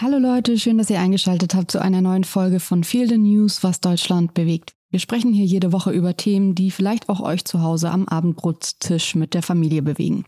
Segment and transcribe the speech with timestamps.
[0.00, 3.64] Hallo Leute, schön, dass ihr eingeschaltet habt zu einer neuen Folge von Feel the News,
[3.64, 4.70] was Deutschland bewegt.
[4.90, 9.16] Wir sprechen hier jede Woche über Themen, die vielleicht auch euch zu Hause am Abendbrotstisch
[9.16, 10.24] mit der Familie bewegen.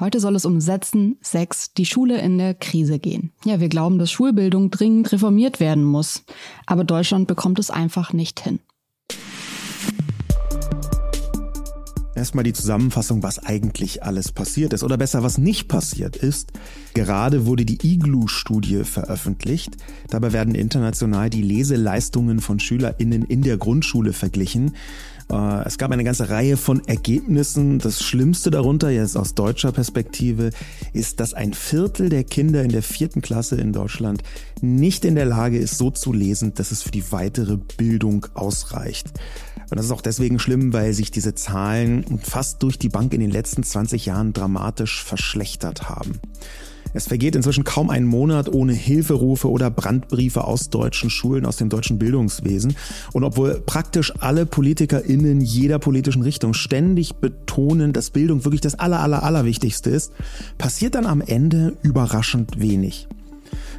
[0.00, 3.30] Heute soll es um Setzen, Sex, die Schule in der Krise gehen.
[3.44, 6.24] Ja, wir glauben, dass Schulbildung dringend reformiert werden muss.
[6.64, 8.58] Aber Deutschland bekommt es einfach nicht hin.
[12.18, 16.50] Erstmal die Zusammenfassung, was eigentlich alles passiert ist oder besser, was nicht passiert ist.
[16.92, 19.76] Gerade wurde die IGLU-Studie veröffentlicht.
[20.10, 24.72] Dabei werden international die Leseleistungen von SchülerInnen in der Grundschule verglichen.
[25.30, 27.78] Äh, es gab eine ganze Reihe von Ergebnissen.
[27.78, 30.50] Das Schlimmste darunter, jetzt aus deutscher Perspektive,
[30.92, 34.22] ist, dass ein Viertel der Kinder in der vierten Klasse in Deutschland
[34.60, 39.08] nicht in der Lage ist, so zu lesen, dass es für die weitere Bildung ausreicht.
[39.70, 43.20] Und das ist auch deswegen schlimm, weil sich diese Zahlen fast durch die Bank in
[43.20, 46.20] den letzten 20 Jahren dramatisch verschlechtert haben.
[46.98, 51.68] Es vergeht inzwischen kaum ein Monat ohne Hilferufe oder Brandbriefe aus deutschen Schulen, aus dem
[51.68, 52.74] deutschen Bildungswesen.
[53.12, 58.98] Und obwohl praktisch alle PolitikerInnen jeder politischen Richtung ständig betonen, dass Bildung wirklich das aller,
[58.98, 60.10] aller, allerwichtigste ist,
[60.58, 63.06] passiert dann am Ende überraschend wenig.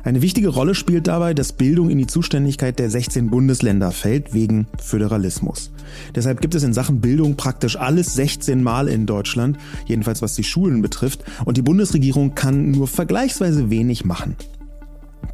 [0.03, 4.67] Eine wichtige Rolle spielt dabei, dass Bildung in die Zuständigkeit der 16 Bundesländer fällt wegen
[4.77, 5.71] Föderalismus.
[6.15, 10.43] Deshalb gibt es in Sachen Bildung praktisch alles 16 Mal in Deutschland, jedenfalls was die
[10.43, 14.35] Schulen betrifft, und die Bundesregierung kann nur vergleichsweise wenig machen.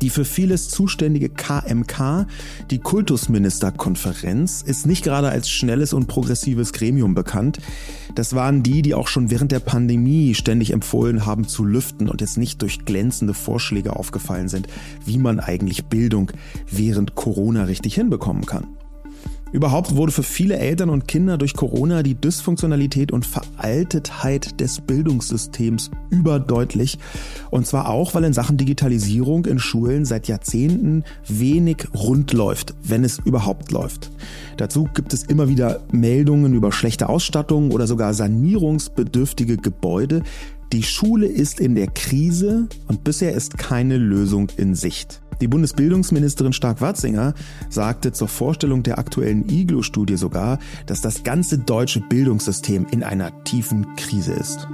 [0.02, 2.28] Die für vieles zuständige KMK,
[2.72, 7.60] die Kultusministerkonferenz, ist nicht gerade als schnelles und progressives Gremium bekannt.
[8.16, 12.22] Das waren die, die auch schon während der Pandemie ständig empfohlen haben zu lüften und
[12.22, 14.68] jetzt nicht durch glänzende Vorschläge aufgefallen sind,
[15.06, 16.32] wie man eigentlich Bildung
[16.70, 18.68] während Corona richtig hinbekommen kann.
[19.56, 25.92] Überhaupt wurde für viele Eltern und Kinder durch Corona die Dysfunktionalität und Veraltetheit des Bildungssystems
[26.10, 27.00] überdeutlich.
[27.52, 33.06] Und zwar auch, weil in Sachen Digitalisierung in Schulen seit Jahrzehnten wenig rund läuft, wenn
[33.06, 34.12] es überhaupt läuft.
[34.58, 40.24] Dazu gibt es immer wieder Meldungen über schlechte Ausstattung oder sogar sanierungsbedürftige Gebäude.
[40.74, 45.22] Die Schule ist in der Krise und bisher ist keine Lösung in Sicht.
[45.42, 47.34] Die Bundesbildungsministerin Stark-Watzinger
[47.70, 53.96] sagte zur Vorstellung der aktuellen IGLO-Studie sogar, dass das ganze deutsche Bildungssystem in einer tiefen
[53.96, 54.68] Krise ist.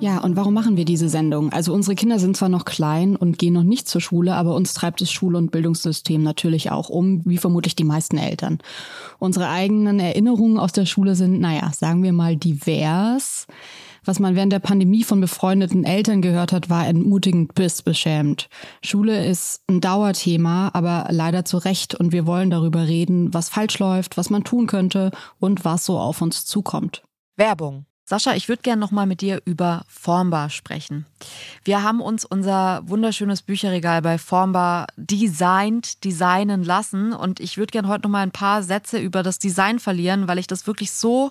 [0.00, 1.52] Ja, und warum machen wir diese Sendung?
[1.52, 4.72] Also unsere Kinder sind zwar noch klein und gehen noch nicht zur Schule, aber uns
[4.72, 8.60] treibt das Schul- und Bildungssystem natürlich auch um, wie vermutlich die meisten Eltern.
[9.18, 13.46] Unsere eigenen Erinnerungen aus der Schule sind, naja, sagen wir mal divers.
[14.04, 18.48] Was man während der Pandemie von befreundeten Eltern gehört hat, war entmutigend bis beschämt.
[18.82, 23.78] Schule ist ein Dauerthema, aber leider zu Recht und wir wollen darüber reden, was falsch
[23.78, 27.02] läuft, was man tun könnte und was so auf uns zukommt.
[27.36, 27.86] Werbung.
[28.10, 31.06] Sascha, ich würde gerne nochmal mit dir über Formbar sprechen.
[31.62, 37.86] Wir haben uns unser wunderschönes Bücherregal bei Formbar designt, designen lassen und ich würde gerne
[37.86, 41.30] heute nochmal ein paar Sätze über das Design verlieren, weil ich das wirklich so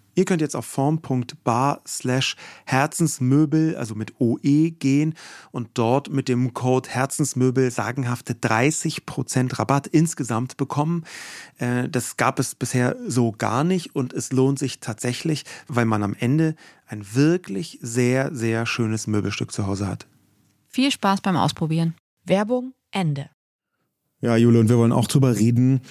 [0.13, 2.35] Ihr könnt jetzt auf form.bar slash
[2.65, 5.13] Herzensmöbel, also mit OE gehen
[5.51, 11.05] und dort mit dem Code Herzensmöbel sagenhafte 30% Rabatt insgesamt bekommen.
[11.59, 16.03] Äh, das gab es bisher so gar nicht und es lohnt sich tatsächlich, weil man
[16.03, 16.55] am Ende
[16.87, 20.07] ein wirklich sehr, sehr schönes Möbelstück zu Hause hat.
[20.67, 21.95] Viel Spaß beim Ausprobieren.
[22.25, 23.29] Werbung Ende.
[24.21, 25.81] Ja, Jule, und wir wollen auch drüber reden,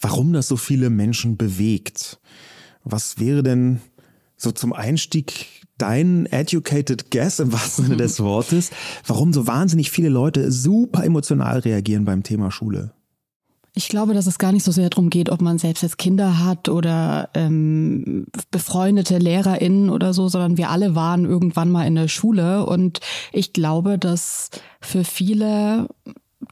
[0.00, 2.20] warum das so viele Menschen bewegt.
[2.84, 3.80] Was wäre denn
[4.36, 5.46] so zum Einstieg
[5.78, 8.70] dein educated guess im wahrsten Sinne des Wortes,
[9.06, 12.92] warum so wahnsinnig viele Leute super emotional reagieren beim Thema Schule?
[13.72, 16.44] Ich glaube, dass es gar nicht so sehr darum geht, ob man selbst jetzt Kinder
[16.44, 22.08] hat oder ähm, befreundete LehrerInnen oder so, sondern wir alle waren irgendwann mal in der
[22.08, 22.66] Schule.
[22.66, 22.98] Und
[23.32, 24.50] ich glaube, dass
[24.80, 25.88] für viele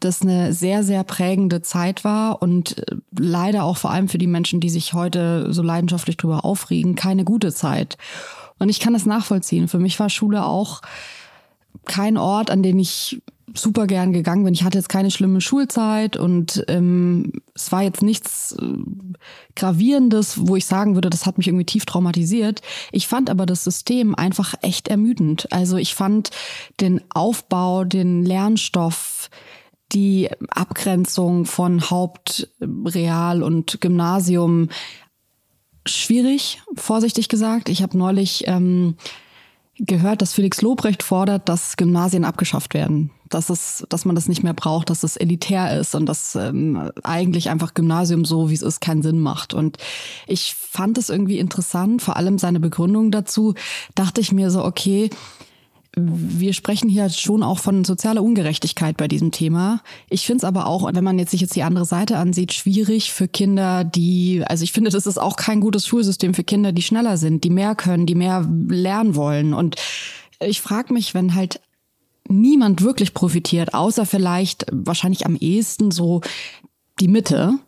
[0.01, 4.27] das eine sehr, sehr prägende Zeit war und äh, leider auch vor allem für die
[4.27, 7.97] Menschen, die sich heute so leidenschaftlich drüber aufregen, keine gute Zeit.
[8.59, 9.69] Und ich kann das nachvollziehen.
[9.69, 10.83] Für mich war Schule auch
[11.85, 13.23] kein Ort, an den ich
[13.55, 14.55] super gern gegangen bin.
[14.55, 18.65] Ich hatte jetzt keine schlimme Schulzeit und ähm, es war jetzt nichts äh,
[19.57, 22.61] Gravierendes, wo ich sagen würde, das hat mich irgendwie tief traumatisiert.
[22.93, 25.51] Ich fand aber das System einfach echt ermüdend.
[25.51, 26.31] Also ich fand
[26.81, 29.31] den Aufbau, den Lernstoff,
[29.93, 34.69] die Abgrenzung von Haupt, Real und Gymnasium
[35.87, 37.69] schwierig, vorsichtig gesagt.
[37.69, 38.97] Ich habe neulich ähm,
[39.79, 43.11] gehört, dass Felix Lobrecht fordert, dass Gymnasien abgeschafft werden.
[43.29, 46.91] Dass, es, dass man das nicht mehr braucht, dass es elitär ist und dass ähm,
[47.03, 49.53] eigentlich einfach Gymnasium so, wie es ist, keinen Sinn macht.
[49.53, 49.77] Und
[50.27, 53.55] ich fand es irgendwie interessant, vor allem seine Begründung dazu,
[53.95, 55.11] dachte ich mir so, okay,
[56.01, 59.83] wir sprechen hier schon auch von sozialer Ungerechtigkeit bei diesem Thema.
[60.09, 63.13] Ich finde es aber auch, wenn man jetzt sich jetzt die andere Seite ansieht, schwierig
[63.13, 66.83] für Kinder, die, also ich finde, das ist auch kein gutes Schulsystem für Kinder, die
[66.83, 69.55] schneller sind, die mehr können, die mehr lernen wollen.
[69.55, 69.77] Und
[70.41, 71.61] ich frage mich, wenn halt
[72.29, 76.21] niemand wirklich profitiert, außer vielleicht wahrscheinlich am ehesten so
[77.01, 77.59] die Mitte,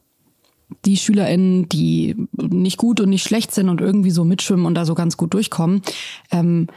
[0.85, 4.85] die SchülerInnen, die nicht gut und nicht schlecht sind und irgendwie so mitschwimmen und da
[4.85, 5.83] so ganz gut durchkommen,
[6.31, 6.69] ähm,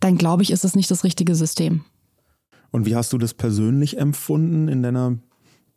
[0.00, 1.84] dann glaube ich, ist es nicht das richtige System.
[2.70, 5.18] Und wie hast du das persönlich empfunden in deiner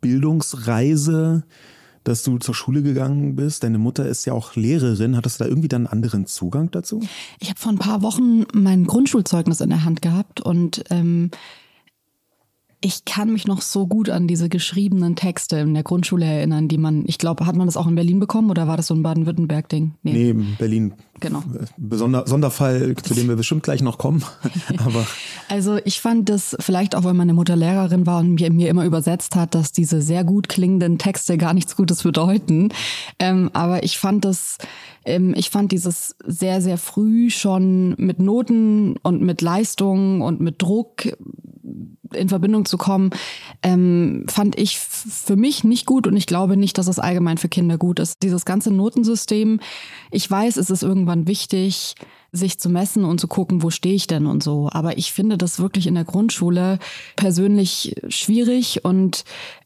[0.00, 1.44] Bildungsreise,
[2.04, 3.62] dass du zur Schule gegangen bist?
[3.62, 5.16] Deine Mutter ist ja auch Lehrerin.
[5.16, 7.00] Hattest du da irgendwie dann einen anderen Zugang dazu?
[7.40, 11.30] Ich habe vor ein paar Wochen mein Grundschulzeugnis in der Hand gehabt und ähm,
[12.84, 16.78] ich kann mich noch so gut an diese geschriebenen Texte in der Grundschule erinnern, die
[16.78, 19.04] man, ich glaube, hat man das auch in Berlin bekommen oder war das so ein
[19.04, 19.94] Baden-Württemberg-Ding?
[20.02, 20.12] Nee.
[20.12, 20.92] nee, Berlin.
[21.20, 21.44] Genau.
[21.76, 24.24] Besonder, Sonderfall, zu dem wir bestimmt gleich noch kommen.
[24.84, 25.06] Aber
[25.48, 28.84] also ich fand das vielleicht auch, weil meine Mutter Lehrerin war und mir, mir immer
[28.84, 32.70] übersetzt hat, dass diese sehr gut klingenden Texte gar nichts Gutes bedeuten.
[33.20, 34.58] Ähm, aber ich fand das,
[35.04, 40.60] ähm, ich fand dieses sehr, sehr früh schon mit Noten und mit Leistung und mit
[40.60, 41.06] Druck
[42.12, 43.10] in Verbindung zu kommen,
[43.62, 47.48] ähm, fand ich für mich nicht gut und ich glaube nicht, dass es allgemein für
[47.48, 48.22] Kinder gut ist.
[48.22, 49.60] Dieses ganze Notensystem,
[50.10, 51.94] ich weiß, es ist irgendwann wichtig,
[52.32, 54.68] sich zu messen und zu gucken, wo stehe ich denn und so.
[54.72, 56.78] Aber ich finde das wirklich in der Grundschule
[57.16, 59.24] persönlich schwierig und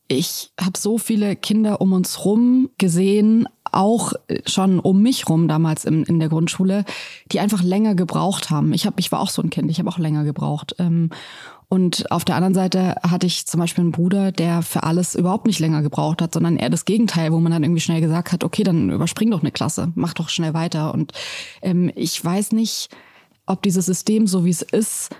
[0.08, 4.12] ich habe so viele Kinder um uns rum gesehen, auch
[4.46, 6.84] schon um mich rum damals in, in der Grundschule,
[7.32, 8.72] die einfach länger gebraucht haben.
[8.72, 10.76] Ich hab, ich war auch so ein Kind, ich habe auch länger gebraucht.
[10.79, 11.10] Ähm,
[11.69, 15.46] und auf der anderen Seite hatte ich zum Beispiel einen Bruder, der für alles überhaupt
[15.46, 18.44] nicht länger gebraucht hat, sondern eher das Gegenteil, wo man dann irgendwie schnell gesagt hat,
[18.44, 20.94] okay, dann überspring doch eine Klasse, mach doch schnell weiter.
[20.94, 21.13] Und
[21.63, 22.89] ähm, ich weiß nicht,
[23.46, 25.11] ob dieses System, so wie es ist,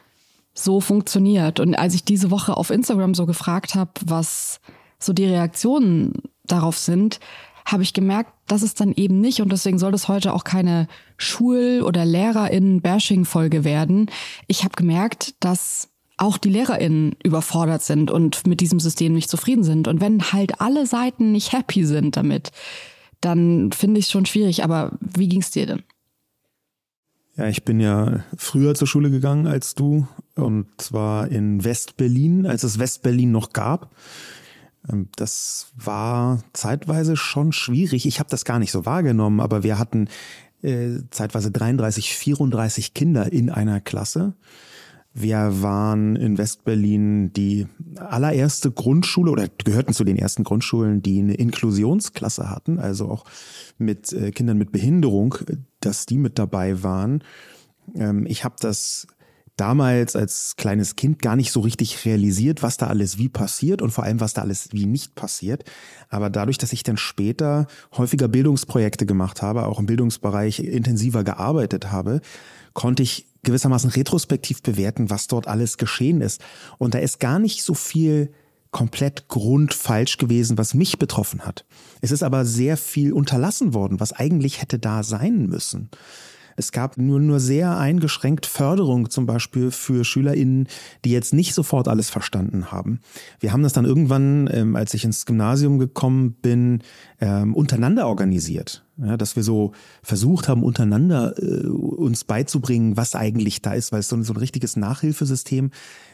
[0.55, 1.59] so funktioniert.
[1.59, 4.61] Und als ich diese Woche auf Instagram so gefragt habe, was
[5.01, 6.13] so die Reaktionen
[6.45, 7.19] darauf sind,
[7.67, 10.87] habe ich gemerkt, dass es dann eben nicht und deswegen soll das heute auch keine
[11.17, 14.09] Schul- oder Lehrerinnen-Bashing-Folge werden.
[14.47, 19.65] Ich habe gemerkt, dass auch die LehrerInnen überfordert sind und mit diesem System nicht zufrieden
[19.65, 19.87] sind.
[19.87, 22.53] Und wenn halt alle Seiten nicht happy sind damit,
[23.21, 24.65] dann finde ich es schon schwierig.
[24.65, 25.83] Aber wie ging es dir denn?
[27.37, 32.63] Ja, ich bin ja früher zur Schule gegangen als du und zwar in Westberlin, als
[32.63, 33.91] es Westberlin noch gab.
[34.91, 38.07] Ähm, das war zeitweise schon schwierig.
[38.07, 40.09] Ich habe das gar nicht so wahrgenommen, aber wir hatten
[40.63, 44.33] äh, zeitweise 33, 34 Kinder in einer Klasse.
[45.19, 51.33] Wir waren in Westberlin die allererste Grundschule oder gehörten zu den ersten Grundschulen, die eine
[51.33, 53.25] Inklusionsklasse hatten, also auch
[53.79, 55.37] mit äh, Kindern mit Behinderung,
[55.81, 57.25] dass die mit dabei waren.
[57.95, 59.07] Ähm, ich habe das
[59.57, 63.93] damals als kleines Kind gar nicht so richtig realisiert, was da alles wie passiert und
[63.93, 65.65] vor allem, was da alles wie nicht passiert.
[66.11, 71.91] Aber dadurch, dass ich dann später häufiger Bildungsprojekte gemacht habe, auch im Bildungsbereich intensiver gearbeitet
[71.91, 72.21] habe,
[72.77, 76.43] konnte ich gewissermaßen retrospektiv bewerten, was dort alles geschehen ist.
[76.79, 78.31] Und da ist gar nicht so viel
[78.71, 81.65] komplett grundfalsch gewesen, was mich betroffen hat.
[82.03, 85.89] Es ist aber sehr viel unterlassen worden, was eigentlich hätte da sein müssen.
[86.57, 90.69] Es gab nur, nur sehr eingeschränkt Förderung zum Beispiel für SchülerInnen,
[91.05, 93.01] die jetzt nicht sofort alles verstanden haben.
[93.41, 96.83] Wir haben das dann irgendwann, ähm, als ich ins Gymnasium gekommen bin,
[97.21, 98.86] ähm, untereinander organisiert.
[98.99, 99.73] Ja, dass wir so
[100.03, 104.39] versucht haben, untereinander äh, uns beizubringen, was eigentlich da ist, weil es so, so ein
[104.39, 105.71] richtiges Nachhilfesystem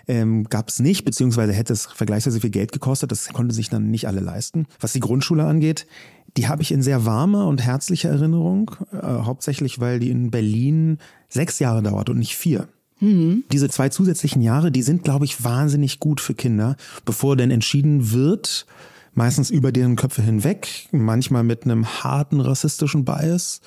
[0.08, 3.12] ähm, gab es nicht, beziehungsweise hätte es vergleichsweise viel Geld gekostet.
[3.12, 4.66] Das konnte sich dann nicht alle leisten.
[4.80, 5.86] Was die Grundschule angeht,
[6.36, 10.98] die habe ich in sehr warmer und herzlicher Erinnerung, äh, hauptsächlich weil die in Berlin
[11.28, 12.68] sechs Jahre dauert und nicht vier.
[13.00, 13.44] Mhm.
[13.52, 18.12] Diese zwei zusätzlichen Jahre, die sind, glaube ich, wahnsinnig gut für Kinder, bevor denn entschieden
[18.12, 18.66] wird,
[19.14, 23.60] meistens über deren Köpfe hinweg, manchmal mit einem harten rassistischen Bias,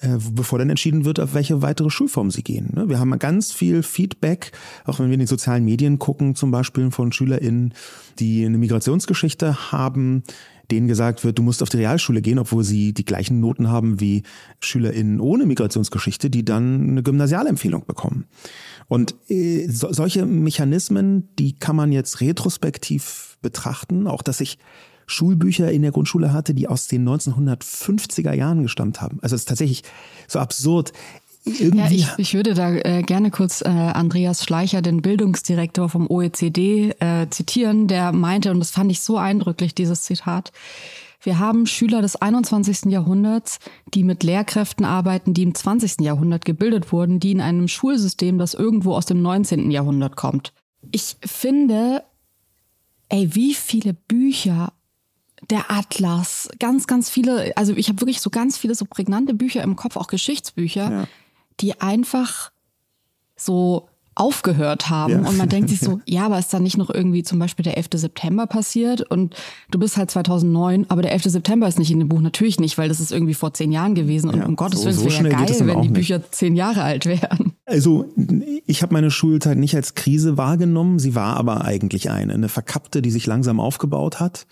[0.00, 2.70] äh, bevor dann entschieden wird, auf welche weitere Schulform sie gehen.
[2.74, 2.88] Ne?
[2.88, 4.52] Wir haben ganz viel Feedback,
[4.84, 7.72] auch wenn wir in die sozialen Medien gucken, zum Beispiel von SchülerInnen,
[8.18, 10.22] die eine Migrationsgeschichte haben,
[10.70, 14.00] denen gesagt wird, du musst auf die Realschule gehen, obwohl sie die gleichen Noten haben
[14.00, 14.22] wie
[14.60, 18.26] SchülerInnen ohne Migrationsgeschichte, die dann eine Gymnasialempfehlung bekommen.
[18.88, 24.58] Und äh, so, solche Mechanismen, die kann man jetzt retrospektiv betrachten, auch dass ich
[25.06, 29.18] Schulbücher in der Grundschule hatte, die aus den 1950er Jahren gestammt haben.
[29.22, 29.82] Also es ist tatsächlich
[30.28, 30.92] so absurd.
[31.44, 36.10] Irgendwie ja, ich, ich würde da äh, gerne kurz äh, Andreas Schleicher, den Bildungsdirektor vom
[36.10, 40.50] OECD, äh, zitieren, der meinte, und das fand ich so eindrücklich, dieses Zitat,
[41.22, 42.86] wir haben Schüler des 21.
[42.92, 43.58] Jahrhunderts,
[43.94, 46.00] die mit Lehrkräften arbeiten, die im 20.
[46.00, 49.70] Jahrhundert gebildet wurden, die in einem Schulsystem, das irgendwo aus dem 19.
[49.70, 50.52] Jahrhundert kommt.
[50.92, 52.04] Ich finde,
[53.08, 54.72] ey, wie viele Bücher
[55.50, 59.62] der Atlas, ganz, ganz viele, also ich habe wirklich so ganz viele so prägnante Bücher
[59.62, 61.08] im Kopf, auch Geschichtsbücher, ja.
[61.60, 62.50] die einfach
[63.36, 65.12] so aufgehört haben.
[65.12, 65.28] Ja.
[65.28, 67.76] Und man denkt sich so, ja, aber ist da nicht noch irgendwie zum Beispiel der
[67.76, 67.88] 11.
[67.94, 69.02] September passiert?
[69.02, 69.36] Und
[69.70, 71.24] du bist halt 2009, aber der 11.
[71.24, 72.20] September ist nicht in dem Buch.
[72.20, 74.30] Natürlich nicht, weil das ist irgendwie vor zehn Jahren gewesen.
[74.30, 76.34] Und ja, um Gottes Willen, so, es wäre ja geil, wenn die Bücher nicht.
[76.34, 77.52] zehn Jahre alt wären.
[77.66, 78.06] Also
[78.66, 80.98] ich habe meine Schulzeit nicht als Krise wahrgenommen.
[80.98, 84.46] Sie war aber eigentlich eine, eine verkappte, die sich langsam aufgebaut hat.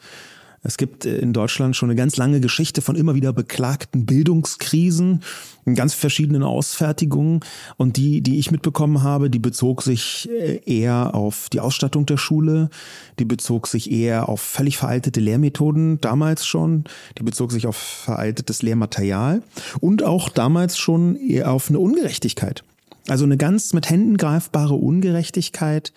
[0.65, 5.23] Es gibt äh, in Deutschland schon eine ganz lange Geschichte von immer wieder beklagten Bildungskrisen
[5.67, 7.41] in ganz verschiedenen Ausfertigungen.
[7.77, 12.17] Und die, die ich mitbekommen habe, die bezog sich äh, eher auf die Ausstattung der
[12.17, 12.71] Schule,
[13.19, 16.85] die bezog sich eher auf völlig veraltete Lehrmethoden damals schon,
[17.19, 19.43] die bezog sich auf veraltetes Lehrmaterial
[19.81, 22.65] und auch damals schon eher auf eine Ungerechtigkeit.
[23.09, 25.93] Also eine ganz mit Händen greifbare Ungerechtigkeit,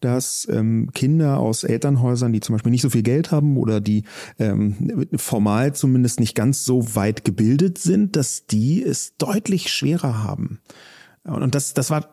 [0.00, 4.04] dass ähm, Kinder aus Elternhäusern, die zum Beispiel nicht so viel Geld haben oder die
[4.38, 10.60] ähm, formal zumindest nicht ganz so weit gebildet sind, dass die es deutlich schwerer haben.
[11.24, 12.10] Und das, das war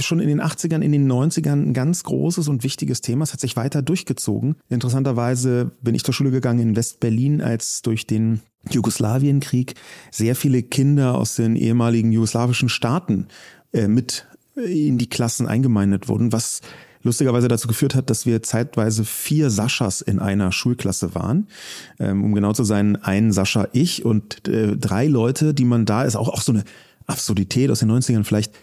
[0.00, 3.24] schon in den 80ern, in den 90ern ein ganz großes und wichtiges Thema.
[3.24, 4.56] Es hat sich weiter durchgezogen.
[4.70, 9.74] Interessanterweise bin ich zur Schule gegangen in West-Berlin, als durch den Jugoslawienkrieg
[10.10, 13.26] sehr viele Kinder aus den ehemaligen jugoslawischen Staaten
[13.72, 16.62] äh, mit in die Klassen eingemeindet wurden, was
[17.02, 21.48] lustigerweise dazu geführt hat, dass wir zeitweise vier Saschas in einer Schulklasse waren.
[21.98, 26.04] Ähm, um genau zu sein, ein Sascha, ich und äh, drei Leute, die man da
[26.04, 26.64] ist, auch, auch so eine
[27.06, 28.54] Absurdität aus den 90ern vielleicht,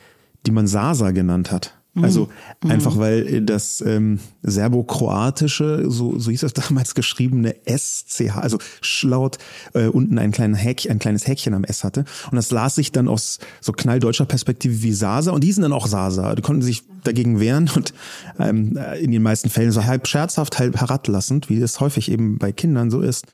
[0.46, 1.74] die man Sasa genannt hat.
[2.02, 2.30] Also
[2.64, 2.72] mhm.
[2.72, 9.38] einfach weil das ähm, serbokroatische, so, so hieß das damals geschriebene SCH, also Schlaut,
[9.74, 12.04] äh, unten ein, kleinen Häkchen, ein kleines Häkchen am S hatte.
[12.30, 15.74] Und das las sich dann aus so knalldeutscher Perspektive wie Sasa und die sind dann
[15.74, 16.36] auch Sasa.
[16.36, 17.94] Die konnten sich dagegen wehren und
[18.40, 22.52] ähm, in den meisten Fällen so halb scherzhaft, halb herablassend, wie es häufig eben bei
[22.52, 23.26] Kindern so ist.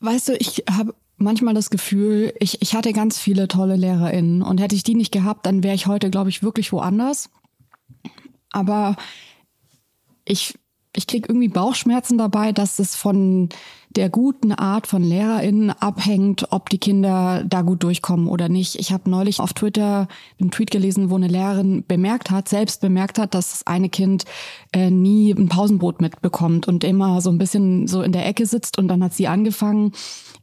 [0.00, 4.60] Weißt du, ich habe manchmal das Gefühl, ich, ich hatte ganz viele tolle LehrerInnen und
[4.60, 7.28] hätte ich die nicht gehabt, dann wäre ich heute, glaube ich, wirklich woanders.
[8.50, 8.96] Aber
[10.24, 10.54] ich,
[10.94, 13.48] ich kriege irgendwie Bauchschmerzen dabei, dass es von
[13.96, 18.76] der guten Art von LehrerInnen abhängt, ob die Kinder da gut durchkommen oder nicht.
[18.76, 20.06] Ich habe neulich auf Twitter
[20.40, 24.26] einen Tweet gelesen, wo eine Lehrerin bemerkt hat, selbst bemerkt hat, dass das eine Kind
[24.72, 28.78] äh, nie ein Pausenbrot mitbekommt und immer so ein bisschen so in der Ecke sitzt
[28.78, 29.92] und dann hat sie angefangen,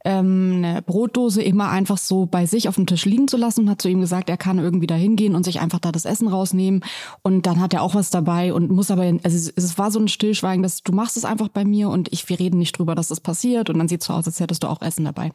[0.06, 3.70] ähm, eine Brotdose immer einfach so bei sich auf dem Tisch liegen zu lassen und
[3.70, 6.28] hat zu ihm gesagt, er kann irgendwie da hingehen und sich einfach da das Essen
[6.28, 6.84] rausnehmen
[7.22, 10.08] und dann hat er auch was dabei und muss aber, also es war so ein
[10.08, 13.08] Stillschweigen, dass du machst es einfach bei mir und ich, wir reden nicht drüber, dass
[13.08, 15.32] das passiert und dann sieht es so aus, als hättest du auch Essen dabei.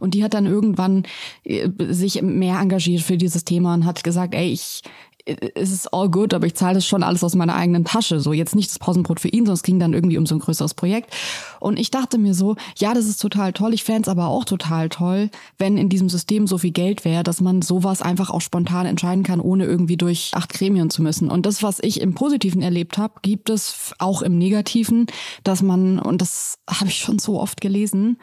[0.00, 1.04] Und die hat dann irgendwann
[1.44, 4.82] äh, sich mehr engagiert für dieses Thema und hat gesagt, ey, ich,
[5.24, 8.20] es ist all good, aber ich zahle das schon alles aus meiner eigenen Tasche.
[8.20, 10.74] So jetzt nicht das Pausenbrot für ihn, es ging dann irgendwie um so ein größeres
[10.74, 11.14] Projekt.
[11.60, 13.74] Und ich dachte mir so, ja, das ist total toll.
[13.74, 17.22] Ich fände es aber auch total toll, wenn in diesem System so viel Geld wäre,
[17.22, 21.30] dass man sowas einfach auch spontan entscheiden kann, ohne irgendwie durch acht Gremien zu müssen.
[21.30, 25.06] Und das, was ich im Positiven erlebt habe, gibt es auch im Negativen,
[25.44, 28.18] dass man, und das habe ich schon so oft gelesen,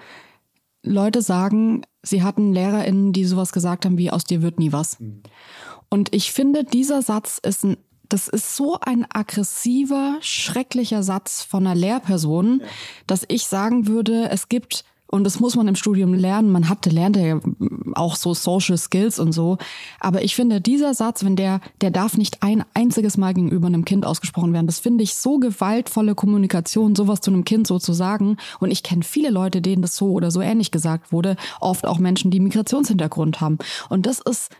[0.84, 5.00] Leute sagen, sie hatten LehrerInnen, die sowas gesagt haben wie aus dir wird nie was.
[5.00, 5.24] Mhm.
[5.90, 7.78] Und ich finde, dieser Satz ist ein
[8.12, 12.68] das ist so ein aggressiver, schrecklicher Satz von einer Lehrperson, ja.
[13.06, 16.52] dass ich sagen würde, es gibt und das muss man im Studium lernen.
[16.52, 17.40] Man hatte, lernt ja
[17.96, 19.58] auch so Social Skills und so.
[20.00, 23.86] Aber ich finde, dieser Satz, wenn der, der darf nicht ein einziges Mal gegenüber einem
[23.86, 24.68] Kind ausgesprochen werden.
[24.68, 28.38] Das finde ich so gewaltvolle Kommunikation, sowas zu einem Kind so zu sagen.
[28.60, 31.38] Und ich kenne viele Leute, denen das so oder so ähnlich gesagt wurde.
[31.60, 33.58] Oft auch Menschen, die Migrationshintergrund haben.
[33.90, 34.52] Und das ist,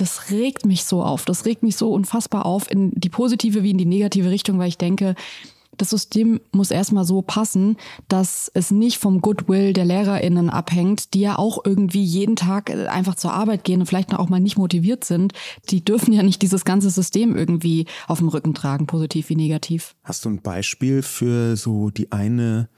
[0.00, 1.24] das regt mich so auf.
[1.24, 4.68] Das regt mich so unfassbar auf in die positive wie in die negative Richtung, weil
[4.68, 5.14] ich denke,
[5.78, 7.76] das System muss erstmal so passen,
[8.08, 12.86] dass es nicht vom Goodwill der LehrerInnen abhängt, die ja auch irgendwie jeden Tag äh,
[12.86, 15.32] einfach zur Arbeit gehen und vielleicht auch mal nicht motiviert sind.
[15.70, 19.94] Die dürfen ja nicht dieses ganze System irgendwie auf dem Rücken tragen, positiv wie negativ.
[20.02, 22.68] Hast du ein Beispiel für so die eine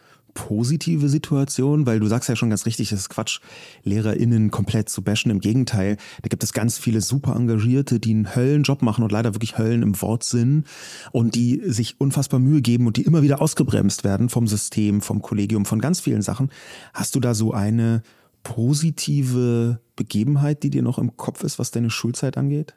[0.49, 3.41] positive Situation, weil du sagst ja schon ganz richtig, es ist Quatsch,
[3.85, 5.31] LehrerInnen komplett zu bashen.
[5.31, 9.35] Im Gegenteil, da gibt es ganz viele super Engagierte, die einen Höllenjob machen und leider
[9.35, 10.65] wirklich Höllen im Wortsinn
[11.13, 15.21] und die sich unfassbar Mühe geben und die immer wieder ausgebremst werden vom System, vom
[15.21, 16.51] Kollegium, von ganz vielen Sachen.
[16.95, 18.03] Hast du da so eine
[18.43, 22.75] positive Begebenheit, die dir noch im Kopf ist, was deine Schulzeit angeht?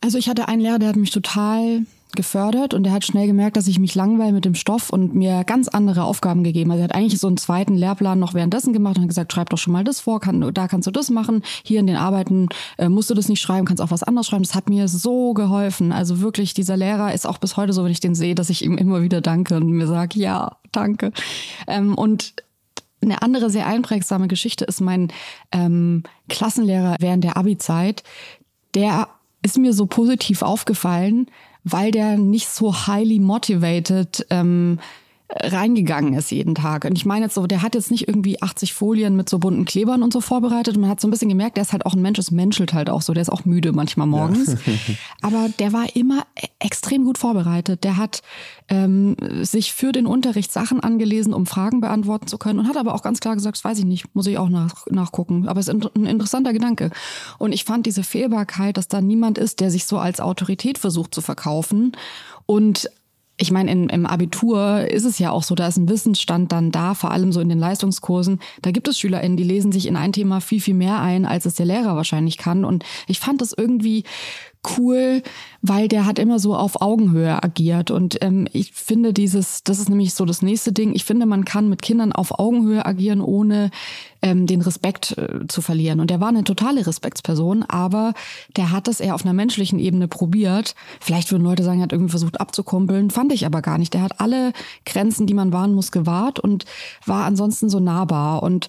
[0.00, 1.82] Also ich hatte einen Lehrer, der hat mich total
[2.16, 5.44] gefördert und er hat schnell gemerkt, dass ich mich langweile mit dem Stoff und mir
[5.44, 6.70] ganz andere Aufgaben gegeben.
[6.70, 9.58] Also er hat eigentlich so einen zweiten Lehrplan noch währenddessen gemacht und gesagt, schreib doch
[9.58, 12.88] schon mal das vor, kann, da kannst du das machen, hier in den Arbeiten äh,
[12.88, 14.44] musst du das nicht schreiben, kannst auch was anderes schreiben.
[14.44, 15.92] Das hat mir so geholfen.
[15.92, 18.64] Also wirklich, dieser Lehrer ist auch bis heute so, wenn ich den sehe, dass ich
[18.64, 21.12] ihm immer wieder danke und mir sage, ja, danke.
[21.66, 22.34] Ähm, und
[23.04, 25.12] eine andere sehr einprägsame Geschichte ist mein
[25.52, 28.02] ähm, Klassenlehrer während der Abi-Zeit.
[28.74, 29.08] Der
[29.42, 31.26] ist mir so positiv aufgefallen,
[31.64, 34.78] weil der nicht so highly motivated ähm,
[35.36, 36.84] reingegangen ist jeden Tag.
[36.84, 39.64] Und ich meine jetzt so, der hat jetzt nicht irgendwie 80 Folien mit so bunten
[39.64, 40.76] Klebern und so vorbereitet.
[40.76, 42.72] Und man hat so ein bisschen gemerkt, der ist halt auch ein Mensch, es menschelt
[42.72, 44.52] halt auch so, der ist auch müde manchmal morgens.
[44.52, 44.74] Ja.
[45.22, 47.82] Aber der war immer e-, extrem gut vorbereitet.
[47.82, 48.22] Der hat
[48.68, 52.94] ähm, sich für den Unterricht Sachen angelesen, um Fragen beantworten zu können und hat aber
[52.94, 55.48] auch ganz klar gesagt, das weiß ich nicht, muss ich auch nach, nachgucken.
[55.48, 56.90] Aber es ist ein interessanter Gedanke.
[57.38, 61.14] Und ich fand diese Fehlbarkeit, dass da niemand ist, der sich so als Autorität versucht
[61.14, 61.92] zu verkaufen
[62.46, 62.88] und
[63.36, 66.70] ich meine, in, im Abitur ist es ja auch so, da ist ein Wissensstand dann
[66.70, 68.40] da, vor allem so in den Leistungskursen.
[68.62, 71.44] Da gibt es SchülerInnen, die lesen sich in ein Thema viel, viel mehr ein, als
[71.44, 72.64] es der Lehrer wahrscheinlich kann.
[72.64, 74.04] Und ich fand das irgendwie
[74.76, 75.22] cool,
[75.62, 77.90] weil der hat immer so auf Augenhöhe agiert.
[77.90, 81.44] Und ähm, ich finde dieses, das ist nämlich so das nächste Ding, ich finde, man
[81.44, 83.70] kann mit Kindern auf Augenhöhe agieren, ohne
[84.22, 86.00] ähm, den Respekt äh, zu verlieren.
[86.00, 88.14] Und der war eine totale Respektsperson, aber
[88.56, 90.74] der hat das eher auf einer menschlichen Ebene probiert.
[91.00, 93.94] Vielleicht würden Leute sagen, er hat irgendwie versucht abzukumpeln, fand ich aber gar nicht.
[93.94, 94.52] Der hat alle
[94.86, 96.64] Grenzen, die man wahren muss, gewahrt und
[97.06, 98.42] war ansonsten so nahbar.
[98.42, 98.68] Und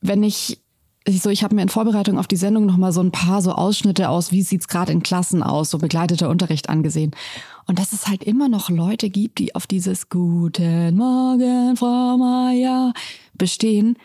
[0.00, 0.60] wenn ich
[1.08, 3.40] ich so, ich habe mir in Vorbereitung auf die Sendung noch mal so ein paar
[3.40, 7.12] so Ausschnitte aus, wie sieht's gerade in Klassen aus, so begleiteter Unterricht angesehen.
[7.66, 12.92] Und dass es halt immer noch Leute gibt, die auf dieses Guten Morgen, Frau Meier
[13.34, 13.96] bestehen,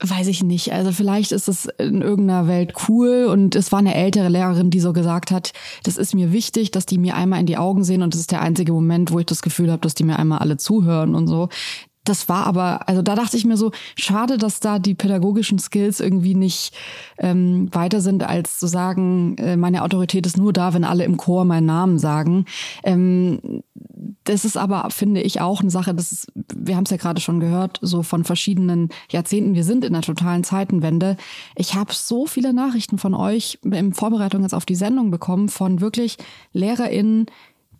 [0.00, 0.72] weiß ich nicht.
[0.72, 4.80] Also vielleicht ist es in irgendeiner Welt cool und es war eine ältere Lehrerin, die
[4.80, 5.52] so gesagt hat,
[5.84, 8.32] das ist mir wichtig, dass die mir einmal in die Augen sehen und das ist
[8.32, 11.28] der einzige Moment, wo ich das Gefühl habe, dass die mir einmal alle zuhören und
[11.28, 11.48] so
[12.08, 16.00] das war aber, also da dachte ich mir so, schade, dass da die pädagogischen Skills
[16.00, 16.74] irgendwie nicht
[17.18, 21.16] ähm, weiter sind, als zu sagen, äh, meine Autorität ist nur da, wenn alle im
[21.16, 22.44] Chor meinen Namen sagen.
[22.84, 23.62] Ähm,
[24.24, 27.20] das ist aber, finde ich, auch eine Sache, das ist, wir haben es ja gerade
[27.20, 29.54] schon gehört, so von verschiedenen Jahrzehnten.
[29.54, 31.16] Wir sind in der totalen Zeitenwende.
[31.54, 35.80] Ich habe so viele Nachrichten von euch in Vorbereitung jetzt auf die Sendung bekommen, von
[35.80, 36.16] wirklich
[36.52, 37.26] LehrerInnen,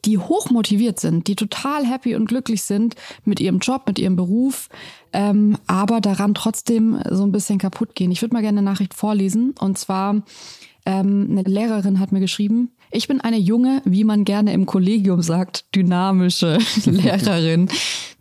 [0.04, 4.16] die hoch motiviert sind, die total happy und glücklich sind mit ihrem Job, mit ihrem
[4.16, 4.68] Beruf,
[5.12, 8.10] ähm, aber daran trotzdem so ein bisschen kaputt gehen.
[8.10, 9.54] Ich würde mal gerne eine Nachricht vorlesen.
[9.58, 10.22] Und zwar,
[10.84, 15.22] ähm, eine Lehrerin hat mir geschrieben, ich bin eine junge, wie man gerne im Kollegium
[15.22, 17.68] sagt, dynamische Lehrerin,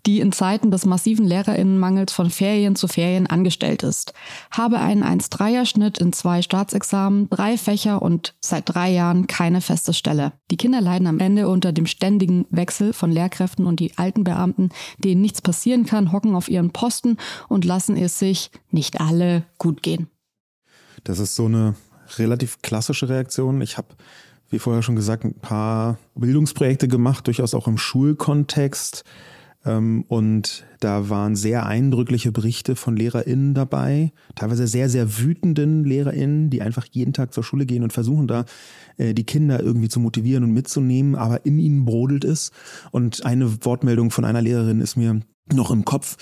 [0.05, 4.13] die in Zeiten des massiven Lehrerinnenmangels von Ferien zu Ferien angestellt ist.
[4.51, 10.33] Habe einen 1-3er-Schnitt in zwei Staatsexamen, drei Fächer und seit drei Jahren keine feste Stelle.
[10.51, 14.69] Die Kinder leiden am Ende unter dem ständigen Wechsel von Lehrkräften und die alten Beamten,
[14.99, 19.81] denen nichts passieren kann, hocken auf ihren Posten und lassen es sich nicht alle gut
[19.81, 20.07] gehen.
[21.03, 21.75] Das ist so eine
[22.17, 23.61] relativ klassische Reaktion.
[23.61, 23.89] Ich habe
[24.49, 29.03] wie vorher schon gesagt, ein paar Bildungsprojekte gemacht, durchaus auch im Schulkontext.
[29.65, 36.49] Ähm, und da waren sehr eindrückliche Berichte von LehrerInnen dabei, teilweise sehr, sehr wütenden LehrerInnen,
[36.49, 38.45] die einfach jeden Tag zur Schule gehen und versuchen da
[38.97, 42.51] äh, die Kinder irgendwie zu motivieren und mitzunehmen, aber in ihnen brodelt es.
[42.91, 45.21] Und eine Wortmeldung von einer Lehrerin ist mir
[45.53, 46.17] noch im Kopf,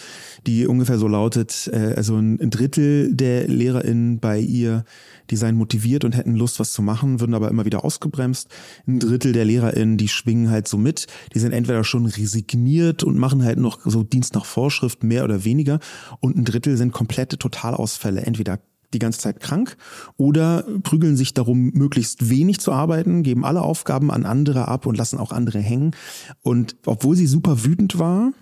[0.45, 4.83] die ungefähr so lautet, äh, also ein Drittel der LehrerInnen bei ihr,
[5.29, 8.49] die seien motiviert und hätten Lust, was zu machen, würden aber immer wieder ausgebremst.
[8.85, 13.17] Ein Drittel der LehrerInnen, die schwingen halt so mit, die sind entweder schon resigniert und
[13.17, 15.79] machen halt noch so Dienst nach Vorschrift mehr oder weniger
[16.19, 18.59] und ein Drittel sind komplette Totalausfälle, entweder
[18.93, 19.77] die ganze Zeit krank
[20.17, 24.97] oder prügeln sich darum, möglichst wenig zu arbeiten, geben alle Aufgaben an andere ab und
[24.97, 25.95] lassen auch andere hängen.
[26.41, 28.33] Und obwohl sie super wütend war,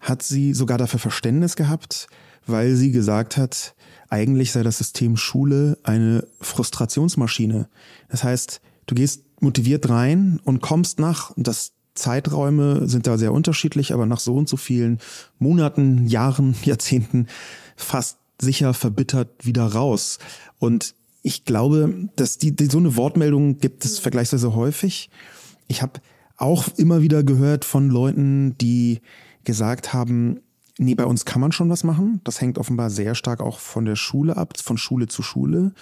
[0.00, 2.08] hat sie sogar dafür Verständnis gehabt,
[2.46, 3.74] weil sie gesagt hat,
[4.08, 7.68] eigentlich sei das System Schule eine Frustrationsmaschine.
[8.08, 13.32] Das heißt, du gehst motiviert rein und kommst nach, und das Zeiträume sind da sehr
[13.32, 14.98] unterschiedlich, aber nach so und so vielen
[15.38, 17.26] Monaten, Jahren, Jahrzehnten
[17.76, 20.18] fast sicher verbittert wieder raus.
[20.58, 25.10] Und ich glaube, dass die, die so eine Wortmeldung gibt es vergleichsweise häufig.
[25.66, 26.00] Ich habe
[26.36, 29.00] auch immer wieder gehört von Leuten, die
[29.48, 30.40] gesagt haben,
[30.78, 32.20] nee, bei uns kann man schon was machen.
[32.22, 35.72] Das hängt offenbar sehr stark auch von der Schule ab, von Schule zu Schule.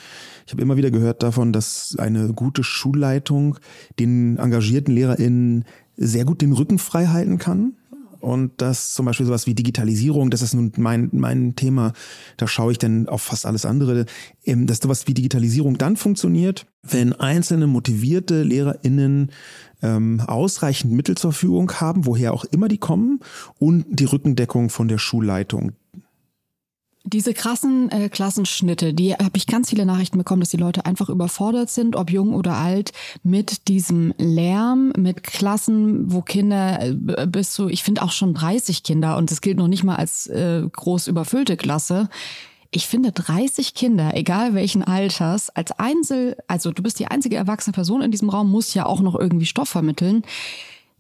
[0.47, 3.59] Ich habe immer wieder gehört davon, dass eine gute Schulleitung
[3.99, 5.65] den engagierten LehrerInnen
[5.97, 7.75] sehr gut den Rücken frei halten kann.
[8.21, 11.93] Und dass zum Beispiel sowas wie Digitalisierung, das ist nun mein, mein Thema,
[12.39, 14.07] da schaue ich dann auf fast alles andere,
[14.45, 19.31] ähm, dass sowas wie Digitalisierung dann funktioniert, wenn einzelne motivierte LehrerInnen
[19.83, 23.21] ähm, ausreichend Mittel zur Verfügung haben, woher auch immer die kommen,
[23.59, 25.73] und die Rückendeckung von der Schulleitung.
[27.09, 31.09] Diese krassen äh, Klassenschnitte, die habe ich ganz viele Nachrichten bekommen, dass die Leute einfach
[31.09, 32.91] überfordert sind, ob jung oder alt,
[33.23, 38.83] mit diesem Lärm, mit Klassen, wo Kinder äh, bis zu, ich finde auch schon 30
[38.83, 42.09] Kinder und das gilt noch nicht mal als äh, groß überfüllte Klasse.
[42.71, 47.73] Ich finde 30 Kinder, egal welchen Alters, als Einzel, also du bist die einzige erwachsene
[47.73, 50.23] Person in diesem Raum, muss ja auch noch irgendwie Stoff vermitteln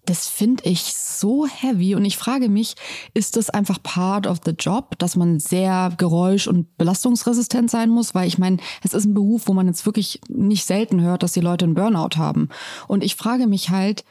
[0.06, 2.76] das finde ich so heavy und ich frage mich,
[3.12, 8.14] ist das einfach part of the job, dass man sehr geräusch- und belastungsresistent sein muss?
[8.14, 11.32] Weil ich meine, es ist ein Beruf, wo man jetzt wirklich nicht selten hört, dass
[11.32, 12.48] die Leute einen Burnout haben.
[12.86, 14.04] Und ich frage mich halt,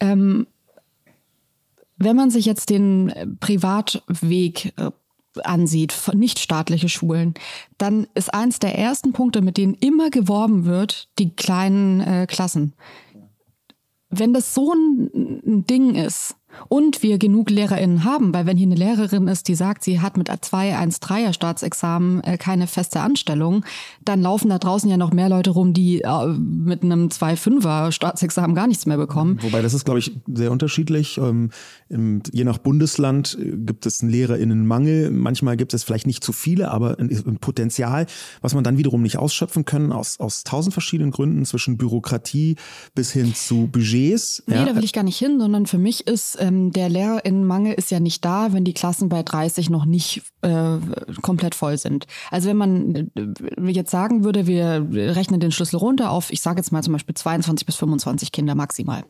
[0.00, 0.46] ähm,
[1.96, 4.90] wenn man sich jetzt den Privatweg äh,
[5.44, 7.34] ansieht, nicht staatliche Schulen,
[7.76, 12.74] dann ist eins der ersten Punkte, mit denen immer geworben wird, die kleinen äh, Klassen.
[14.10, 16.37] Wenn das so ein Ding ist,
[16.68, 20.16] und wir genug LehrerInnen haben, weil wenn hier eine Lehrerin ist, die sagt, sie hat
[20.16, 23.64] mit A2, 1, 3er Staatsexamen äh, keine feste Anstellung,
[24.04, 27.92] dann laufen da draußen ja noch mehr Leute rum, die äh, mit einem 2, 5er
[27.92, 29.38] Staatsexamen gar nichts mehr bekommen.
[29.42, 31.18] Wobei das ist, glaube ich, sehr unterschiedlich.
[31.18, 31.50] Ähm,
[31.88, 35.10] je nach Bundesland äh, gibt es einen LehrerInnenmangel.
[35.10, 38.06] Manchmal gibt es vielleicht nicht zu viele, aber ein Potenzial,
[38.40, 42.56] was man dann wiederum nicht ausschöpfen können, aus, aus tausend verschiedenen Gründen, zwischen Bürokratie
[42.94, 44.42] bis hin zu Budgets.
[44.46, 44.64] Nee, ja.
[44.64, 48.00] da will ich gar nicht hin, sondern für mich ist ähm, der Lehrerinnenmangel ist ja
[48.00, 50.78] nicht da, wenn die Klassen bei 30 noch nicht äh,
[51.22, 52.06] komplett voll sind.
[52.30, 56.58] Also wenn man äh, jetzt sagen würde, wir rechnen den Schlüssel runter auf, ich sage
[56.58, 59.04] jetzt mal zum Beispiel 22 bis 25 Kinder maximal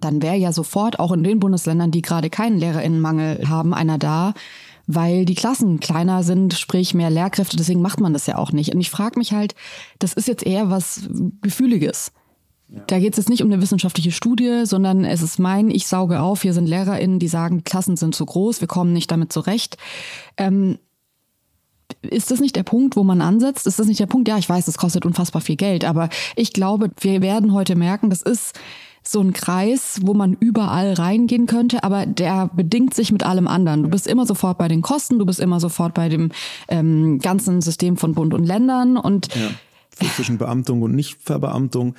[0.00, 4.34] dann wäre ja sofort auch in den Bundesländern, die gerade keinen Lehrerinnenmangel haben, einer da,
[4.86, 8.74] weil die Klassen kleiner sind, sprich mehr Lehrkräfte, deswegen macht man das ja auch nicht.
[8.74, 9.54] Und ich frage mich halt,
[9.98, 11.08] das ist jetzt eher was
[11.42, 12.12] Gefühliges.
[12.86, 16.20] Da geht es jetzt nicht um eine wissenschaftliche Studie, sondern es ist mein, ich sauge
[16.20, 19.76] auf, hier sind LehrerInnen, die sagen, Klassen sind zu groß, wir kommen nicht damit zurecht.
[20.36, 20.78] Ähm,
[22.02, 23.66] ist das nicht der Punkt, wo man ansetzt?
[23.66, 24.28] Ist das nicht der Punkt?
[24.28, 28.08] Ja, ich weiß, das kostet unfassbar viel Geld, aber ich glaube, wir werden heute merken,
[28.08, 28.58] das ist
[29.02, 33.82] so ein Kreis, wo man überall reingehen könnte, aber der bedingt sich mit allem anderen.
[33.82, 36.30] Du bist immer sofort bei den Kosten, du bist immer sofort bei dem
[36.68, 39.50] ähm, ganzen System von Bund und Ländern und ja
[40.14, 41.94] zwischen Beamtung und Nichtverbeamtung,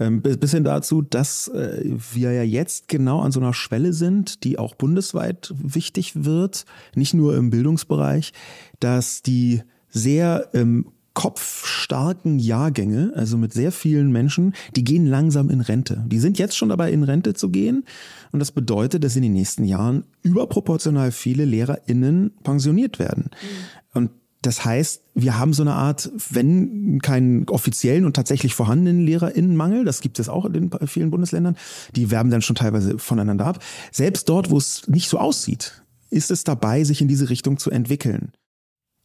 [0.00, 4.44] ähm, bis hin dazu, dass äh, wir ja jetzt genau an so einer Schwelle sind,
[4.44, 8.32] die auch bundesweit wichtig wird, nicht nur im Bildungsbereich,
[8.80, 15.60] dass die sehr ähm, kopfstarken Jahrgänge, also mit sehr vielen Menschen, die gehen langsam in
[15.60, 16.04] Rente.
[16.08, 17.84] Die sind jetzt schon dabei, in Rente zu gehen.
[18.32, 23.30] Und das bedeutet, dass in den nächsten Jahren überproportional viele LehrerInnen pensioniert werden.
[24.44, 30.02] Das heißt, wir haben so eine Art, wenn keinen offiziellen und tatsächlich vorhandenen LehrerInnenmangel, das
[30.02, 31.56] gibt es auch in vielen Bundesländern,
[31.96, 33.64] die werben dann schon teilweise voneinander ab.
[33.90, 37.70] Selbst dort, wo es nicht so aussieht, ist es dabei, sich in diese Richtung zu
[37.70, 38.32] entwickeln.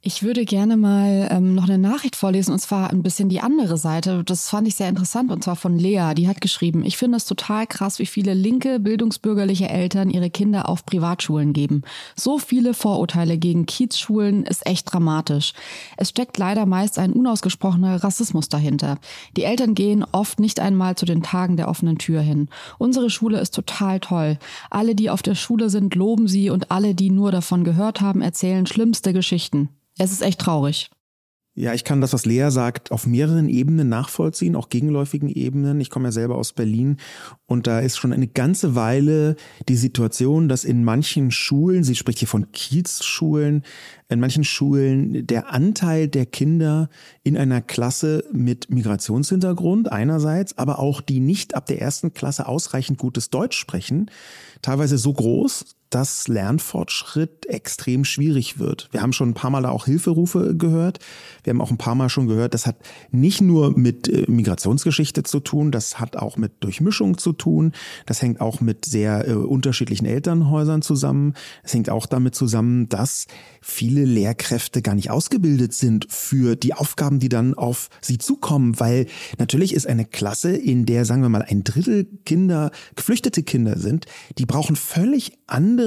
[0.01, 3.77] Ich würde gerne mal ähm, noch eine Nachricht vorlesen und zwar ein bisschen die andere
[3.77, 4.23] Seite.
[4.23, 6.13] Das fand ich sehr interessant und zwar von Lea.
[6.15, 10.69] Die hat geschrieben, ich finde es total krass, wie viele linke, bildungsbürgerliche Eltern ihre Kinder
[10.69, 11.81] auf Privatschulen geben.
[12.15, 15.51] So viele Vorurteile gegen Kiezschulen ist echt dramatisch.
[15.97, 18.99] Es steckt leider meist ein unausgesprochener Rassismus dahinter.
[19.35, 22.47] Die Eltern gehen oft nicht einmal zu den Tagen der offenen Tür hin.
[22.77, 24.39] Unsere Schule ist total toll.
[24.69, 28.21] Alle, die auf der Schule sind, loben sie und alle, die nur davon gehört haben,
[28.21, 29.67] erzählen schlimmste Geschichten.
[29.99, 30.89] Es ist echt traurig.
[31.55, 35.81] Ja, ich kann das, was Lea sagt, auf mehreren Ebenen nachvollziehen, auch gegenläufigen Ebenen.
[35.81, 36.95] Ich komme ja selber aus Berlin
[37.47, 39.35] und da ist schon eine ganze Weile
[39.67, 43.63] die Situation, dass in manchen Schulen, sie spricht hier von Kiezschulen,
[44.07, 46.87] in manchen Schulen der Anteil der Kinder
[47.23, 52.99] in einer Klasse mit Migrationshintergrund einerseits, aber auch die nicht ab der ersten Klasse ausreichend
[52.99, 54.09] gutes Deutsch sprechen,
[54.61, 58.89] teilweise so groß, dass Lernfortschritt extrem schwierig wird.
[58.91, 60.99] Wir haben schon ein paar Mal da auch Hilferufe gehört.
[61.43, 62.77] Wir haben auch ein paar Mal schon gehört, das hat
[63.11, 67.73] nicht nur mit äh, Migrationsgeschichte zu tun, das hat auch mit Durchmischung zu tun.
[68.05, 71.33] Das hängt auch mit sehr äh, unterschiedlichen Elternhäusern zusammen.
[71.63, 73.25] Es hängt auch damit zusammen, dass
[73.61, 79.07] viele Lehrkräfte gar nicht ausgebildet sind für die Aufgaben, die dann auf sie zukommen, weil
[79.39, 84.05] natürlich ist eine Klasse, in der, sagen wir mal, ein Drittel Kinder, geflüchtete Kinder sind,
[84.37, 85.78] die brauchen völlig andere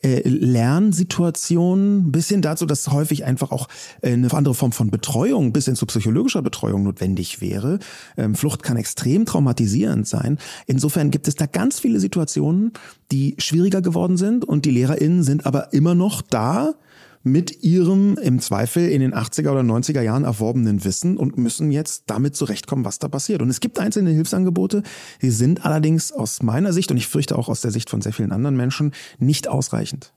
[0.00, 3.68] äh, Lernsituationen, bis hin dazu, dass häufig einfach auch
[4.00, 7.80] äh, eine andere Form von Betreuung bis hin zu psychologischer Betreuung notwendig wäre.
[8.16, 10.38] Ähm, Flucht kann extrem traumatisierend sein.
[10.66, 12.72] Insofern gibt es da ganz viele Situationen,
[13.10, 16.74] die schwieriger geworden sind und die LehrerInnen sind aber immer noch da,
[17.22, 22.04] mit ihrem im Zweifel in den 80er oder 90er Jahren erworbenen Wissen und müssen jetzt
[22.06, 23.42] damit zurechtkommen, was da passiert.
[23.42, 24.82] Und es gibt einzelne Hilfsangebote,
[25.22, 28.12] die sind allerdings aus meiner Sicht und ich fürchte auch aus der Sicht von sehr
[28.12, 30.12] vielen anderen Menschen nicht ausreichend.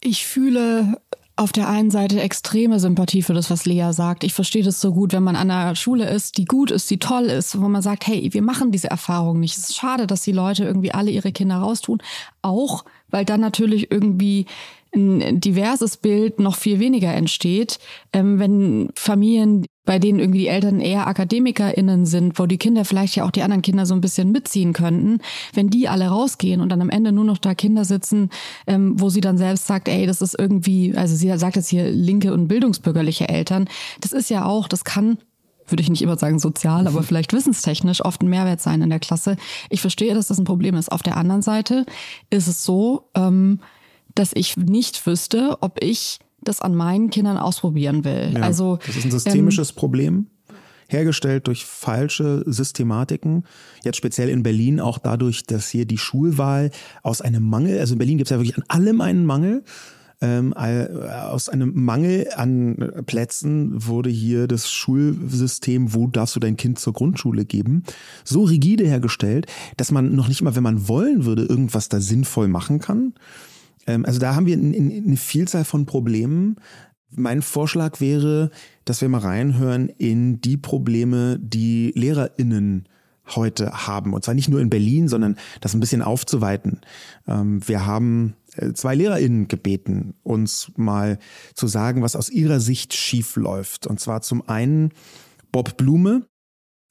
[0.00, 0.96] Ich fühle
[1.36, 4.22] auf der einen Seite extreme Sympathie für das, was Lea sagt.
[4.22, 6.98] Ich verstehe das so gut, wenn man an einer Schule ist, die gut ist, die
[6.98, 9.56] toll ist, wo man sagt, hey, wir machen diese Erfahrung nicht.
[9.56, 12.02] Es ist schade, dass die Leute irgendwie alle ihre Kinder raustun.
[12.42, 14.46] Auch, weil dann natürlich irgendwie
[14.94, 17.78] ein diverses Bild noch viel weniger entsteht,
[18.12, 23.16] ähm, wenn Familien, bei denen irgendwie die Eltern eher AkademikerInnen sind, wo die Kinder vielleicht
[23.16, 25.18] ja auch die anderen Kinder so ein bisschen mitziehen könnten,
[25.54, 28.30] wenn die alle rausgehen und dann am Ende nur noch da Kinder sitzen,
[28.66, 31.90] ähm, wo sie dann selbst sagt, ey, das ist irgendwie, also sie sagt jetzt hier
[31.90, 33.68] linke und bildungsbürgerliche Eltern,
[34.00, 35.18] das ist ja auch, das kann
[35.68, 38.98] würde ich nicht immer sagen sozial, aber vielleicht wissenstechnisch oft ein Mehrwert sein in der
[39.00, 39.36] Klasse.
[39.70, 40.92] Ich verstehe, dass das ein Problem ist.
[40.92, 41.86] Auf der anderen Seite
[42.30, 43.60] ist es so, ähm,
[44.14, 48.32] dass ich nicht wüsste, ob ich das an meinen Kindern ausprobieren will.
[48.34, 50.26] Ja, also das ist ein systemisches ähm, Problem
[50.88, 53.44] hergestellt durch falsche Systematiken.
[53.82, 56.70] Jetzt speziell in Berlin auch dadurch, dass hier die Schulwahl
[57.02, 59.64] aus einem Mangel, also in Berlin gibt es ja wirklich an allem einen Mangel.
[60.20, 66.78] Ähm, aus einem Mangel an Plätzen wurde hier das Schulsystem, wo darfst du dein Kind
[66.78, 67.82] zur Grundschule geben,
[68.22, 69.46] so rigide hergestellt,
[69.76, 73.14] dass man noch nicht mal, wenn man wollen würde, irgendwas da sinnvoll machen kann.
[73.86, 76.56] Ähm, also da haben wir eine Vielzahl von Problemen.
[77.10, 78.50] Mein Vorschlag wäre,
[78.84, 82.88] dass wir mal reinhören in die Probleme, die LehrerInnen
[83.28, 84.14] heute haben.
[84.14, 86.80] Und zwar nicht nur in Berlin, sondern das ein bisschen aufzuweiten.
[87.26, 91.18] Ähm, wir haben äh, zwei LehrerInnen gebeten, uns mal
[91.54, 93.86] zu sagen, was aus ihrer Sicht schief läuft.
[93.86, 94.90] Und zwar zum einen
[95.52, 96.26] Bob Blume.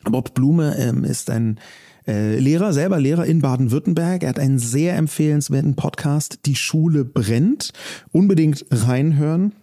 [0.04, 1.60] Bob Blume ähm, ist ein
[2.08, 4.24] äh, Lehrer, selber Lehrer in Baden-Württemberg.
[4.24, 7.74] Er hat einen sehr empfehlenswerten Podcast, Die Schule brennt.
[8.12, 9.54] Unbedingt reinhören.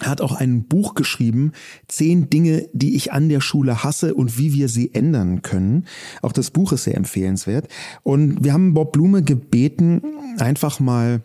[0.00, 1.52] Er hat auch ein Buch geschrieben,
[1.86, 5.86] zehn Dinge, die ich an der Schule hasse und wie wir sie ändern können.
[6.20, 7.68] Auch das Buch ist sehr empfehlenswert.
[8.02, 10.02] Und wir haben Bob Blume gebeten,
[10.38, 11.22] einfach mal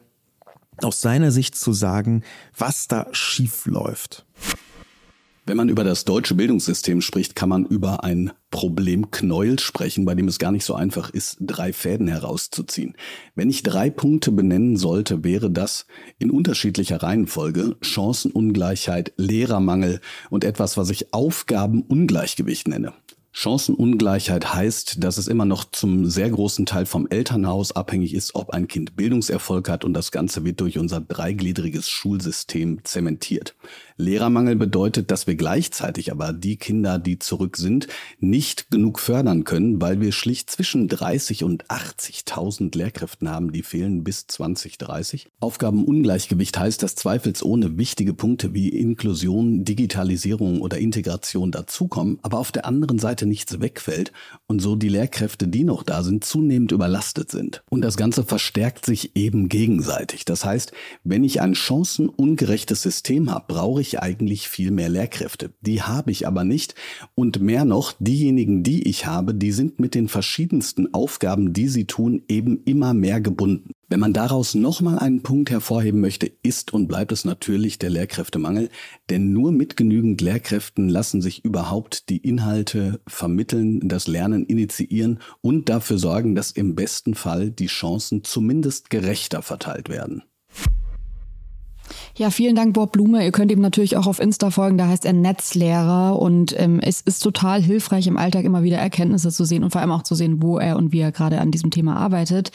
[0.84, 2.24] aus seiner Sicht zu sagen,
[2.56, 4.26] was da schief läuft.
[5.50, 10.28] Wenn man über das deutsche Bildungssystem spricht, kann man über ein Problemknäuel sprechen, bei dem
[10.28, 12.96] es gar nicht so einfach ist, drei Fäden herauszuziehen.
[13.34, 15.88] Wenn ich drei Punkte benennen sollte, wäre das
[16.20, 22.94] in unterschiedlicher Reihenfolge Chancenungleichheit, Lehrermangel und etwas, was ich Aufgabenungleichgewicht nenne.
[23.32, 28.50] Chancenungleichheit heißt, dass es immer noch zum sehr großen Teil vom Elternhaus abhängig ist, ob
[28.50, 33.56] ein Kind Bildungserfolg hat und das Ganze wird durch unser dreigliedriges Schulsystem zementiert.
[33.98, 37.88] Lehrermangel bedeutet, dass wir gleichzeitig aber die Kinder, die zurück sind,
[38.20, 44.06] nicht genug fördern können, weil wir schlicht zwischen 30 und 80.000 Lehrkräften haben, die fehlen
[44.06, 45.28] bis 2030.
[45.42, 52.66] Aufgabenungleichgewicht heißt, dass zweifelsohne wichtige Punkte wie Inklusion, Digitalisierung oder Integration dazukommen, aber auf der
[52.66, 54.12] anderen Seite nichts wegfällt
[54.48, 57.64] und so die Lehrkräfte, die noch da sind, zunehmend überlastet sind.
[57.70, 60.26] Und das Ganze verstärkt sich eben gegenseitig.
[60.26, 60.72] Das heißt,
[61.04, 65.52] wenn ich ein chancenungerechtes System habe, brauche ich eigentlich viel mehr Lehrkräfte.
[65.62, 66.76] Die habe ich aber nicht.
[67.16, 71.86] Und mehr noch, diejenigen, die ich habe, die sind mit den verschiedensten Aufgaben, die sie
[71.86, 73.72] tun, eben immer mehr gebunden.
[73.92, 78.70] Wenn man daraus nochmal einen Punkt hervorheben möchte, ist und bleibt es natürlich der Lehrkräftemangel,
[79.10, 85.70] denn nur mit genügend Lehrkräften lassen sich überhaupt die Inhalte vermitteln, das Lernen initiieren und
[85.70, 90.22] dafür sorgen, dass im besten Fall die Chancen zumindest gerechter verteilt werden.
[92.16, 93.26] Ja, vielen Dank, Bob Blume.
[93.26, 97.02] Ihr könnt ihm natürlich auch auf Insta folgen, da heißt er Netzlehrer und ähm, es
[97.02, 100.14] ist total hilfreich im Alltag immer wieder Erkenntnisse zu sehen und vor allem auch zu
[100.14, 102.52] sehen, wo er und wie er gerade an diesem Thema arbeitet.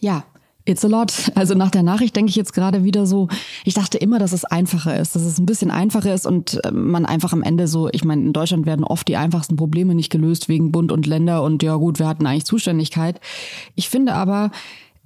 [0.00, 0.24] Ja,
[0.68, 1.32] It's a lot.
[1.34, 3.28] Also nach der Nachricht denke ich jetzt gerade wieder so,
[3.64, 6.90] ich dachte immer, dass es einfacher ist, dass es ein bisschen einfacher ist und ähm,
[6.90, 10.10] man einfach am Ende so, ich meine, in Deutschland werden oft die einfachsten Probleme nicht
[10.10, 13.18] gelöst wegen Bund und Länder und ja gut, wir hatten eigentlich Zuständigkeit.
[13.76, 14.50] Ich finde aber,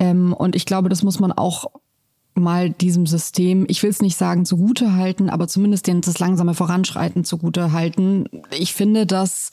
[0.00, 1.66] ähm, und ich glaube, das muss man auch
[2.34, 7.22] mal diesem System, ich will es nicht sagen zugute halten, aber zumindest das langsame Voranschreiten
[7.22, 8.24] zugute halten.
[8.50, 9.52] Ich finde, dass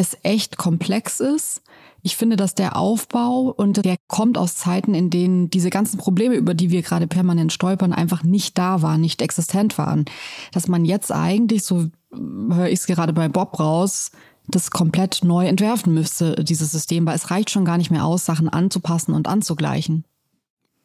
[0.00, 1.62] es echt komplex ist.
[2.02, 6.34] Ich finde, dass der Aufbau und der kommt aus Zeiten, in denen diese ganzen Probleme,
[6.34, 10.06] über die wir gerade permanent stolpern, einfach nicht da waren, nicht existent waren.
[10.52, 14.10] Dass man jetzt eigentlich, so höre ich es gerade bei Bob raus,
[14.48, 18.24] das komplett neu entwerfen müsste, dieses System, weil es reicht schon gar nicht mehr aus,
[18.24, 20.04] Sachen anzupassen und anzugleichen.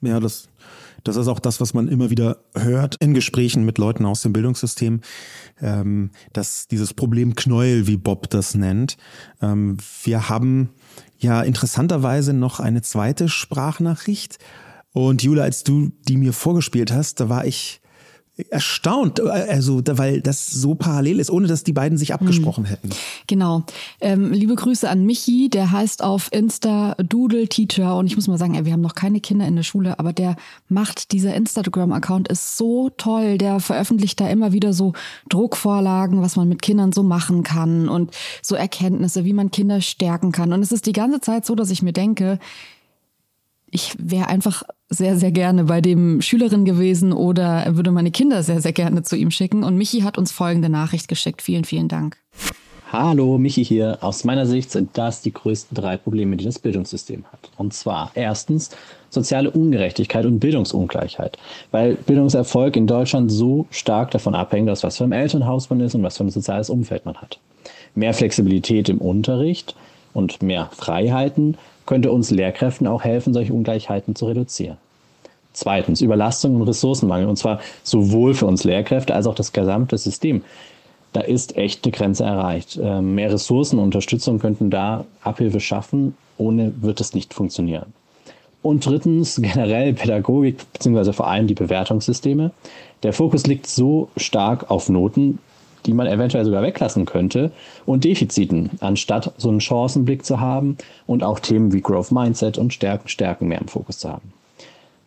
[0.02, 0.50] Ja, das,
[1.06, 4.34] das ist auch das, was man immer wieder hört in Gesprächen mit Leuten aus dem
[4.34, 5.02] Bildungssystem,
[5.62, 8.98] ähm, dass dieses Problem Knäuel, wie Bob das nennt.
[9.42, 10.72] Ähm, wir haben
[11.20, 14.40] ja interessanterweise noch eine zweite Sprachnachricht.
[14.92, 17.82] Und Jule, als du die mir vorgespielt hast, da war ich
[18.50, 22.70] erstaunt, also weil das so parallel ist, ohne dass die beiden sich abgesprochen hm.
[22.70, 22.90] hätten.
[23.28, 23.64] Genau.
[24.02, 28.38] Ähm, liebe Grüße an Michi, der heißt auf Insta Doodle Teacher und ich muss mal
[28.38, 30.36] sagen, ey, wir haben noch keine Kinder in der Schule, aber der
[30.68, 33.38] macht dieser Instagram-Account ist so toll.
[33.38, 34.94] Der veröffentlicht da immer wieder so
[35.30, 40.34] Druckvorlagen, was man mit Kindern so machen kann und so Erkenntnisse, wie man Kinder stärken
[40.34, 40.52] kann.
[40.52, 42.40] Und es ist die ganze Zeit so, dass ich mir denke,
[43.76, 48.62] ich wäre einfach sehr, sehr gerne bei dem Schülerin gewesen oder würde meine Kinder sehr,
[48.62, 49.64] sehr gerne zu ihm schicken.
[49.64, 51.42] Und Michi hat uns folgende Nachricht geschickt.
[51.42, 52.18] Vielen, vielen Dank.
[52.92, 53.98] Hallo, Michi hier.
[54.02, 57.52] Aus meiner Sicht sind das die größten drei Probleme, die das Bildungssystem hat.
[57.58, 58.70] Und zwar erstens
[59.10, 61.38] soziale Ungerechtigkeit und Bildungsungleichheit,
[61.72, 65.96] weil Bildungserfolg in Deutschland so stark davon abhängt, aus was für ein Elternhaus man ist
[65.96, 67.40] und was für ein soziales Umfeld man hat.
[67.96, 69.76] Mehr Flexibilität im Unterricht
[70.14, 74.78] und mehr Freiheiten könnte uns Lehrkräften auch helfen, solche Ungleichheiten zu reduzieren.
[75.54, 80.44] Zweitens, Überlastung und Ressourcenmangel, und zwar sowohl für uns Lehrkräfte als auch das gesamte System.
[81.14, 82.78] Da ist echt eine Grenze erreicht.
[82.82, 87.94] Ähm, mehr Ressourcen und Unterstützung könnten da Abhilfe schaffen, ohne wird es nicht funktionieren.
[88.62, 92.52] Und drittens, generell Pädagogik, beziehungsweise vor allem die Bewertungssysteme.
[93.04, 95.40] Der Fokus liegt so stark auf Noten,
[95.86, 97.52] die man eventuell sogar weglassen könnte,
[97.86, 102.74] und Defiziten, anstatt so einen Chancenblick zu haben und auch Themen wie Growth Mindset und
[102.74, 104.34] Stärken, Stärken mehr im Fokus zu haben.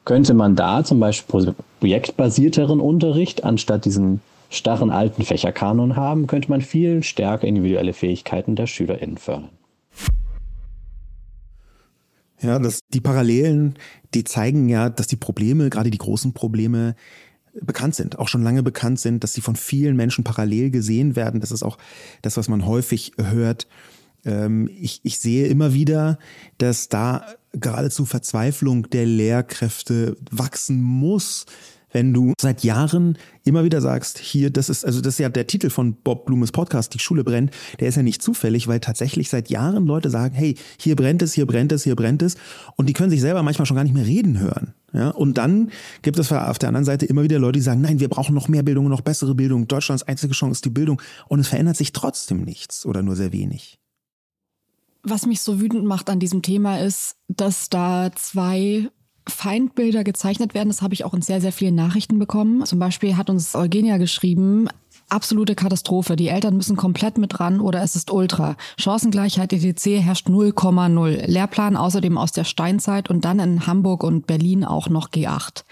[0.05, 6.63] Könnte man da zum Beispiel projektbasierteren Unterricht anstatt diesen starren alten Fächerkanon haben, könnte man
[6.63, 9.51] viel stärker individuelle Fähigkeiten der SchülerInnen fördern.
[12.41, 13.75] Ja, das, die Parallelen,
[14.15, 16.95] die zeigen ja, dass die Probleme, gerade die großen Probleme,
[17.63, 21.41] bekannt sind, auch schon lange bekannt sind, dass sie von vielen Menschen parallel gesehen werden.
[21.41, 21.79] Das ist auch
[22.23, 23.67] das, was man häufig hört.
[24.25, 26.19] Ähm, ich, ich sehe immer wieder,
[26.59, 31.47] dass da geradezu Verzweiflung der Lehrkräfte wachsen muss,
[31.91, 35.47] wenn du seit Jahren immer wieder sagst, hier, das ist, also das ist ja der
[35.47, 39.29] Titel von Bob Blumes Podcast, Die Schule brennt, der ist ja nicht zufällig, weil tatsächlich
[39.29, 42.37] seit Jahren Leute sagen, hey, hier brennt es, hier brennt es, hier brennt es.
[42.77, 44.75] Und die können sich selber manchmal schon gar nicht mehr reden hören.
[44.93, 45.71] Ja, und dann
[46.01, 48.49] gibt es auf der anderen Seite immer wieder Leute, die sagen, nein, wir brauchen noch
[48.49, 49.69] mehr Bildung, noch bessere Bildung.
[49.69, 51.03] Deutschlands einzige Chance ist die Bildung.
[51.27, 53.79] Und es verändert sich trotzdem nichts oder nur sehr wenig.
[55.03, 58.91] Was mich so wütend macht an diesem Thema ist, dass da zwei
[59.29, 60.69] Feindbilder gezeichnet werden.
[60.69, 62.65] Das habe ich auch in sehr, sehr vielen Nachrichten bekommen.
[62.65, 64.69] Zum Beispiel hat uns Eugenia geschrieben,
[65.09, 66.17] absolute Katastrophe.
[66.17, 68.57] Die Eltern müssen komplett mit ran oder es ist Ultra.
[68.79, 71.27] Chancengleichheit ETC herrscht 0,0.
[71.27, 75.65] Lehrplan außerdem aus der Steinzeit und dann in Hamburg und Berlin auch noch G8.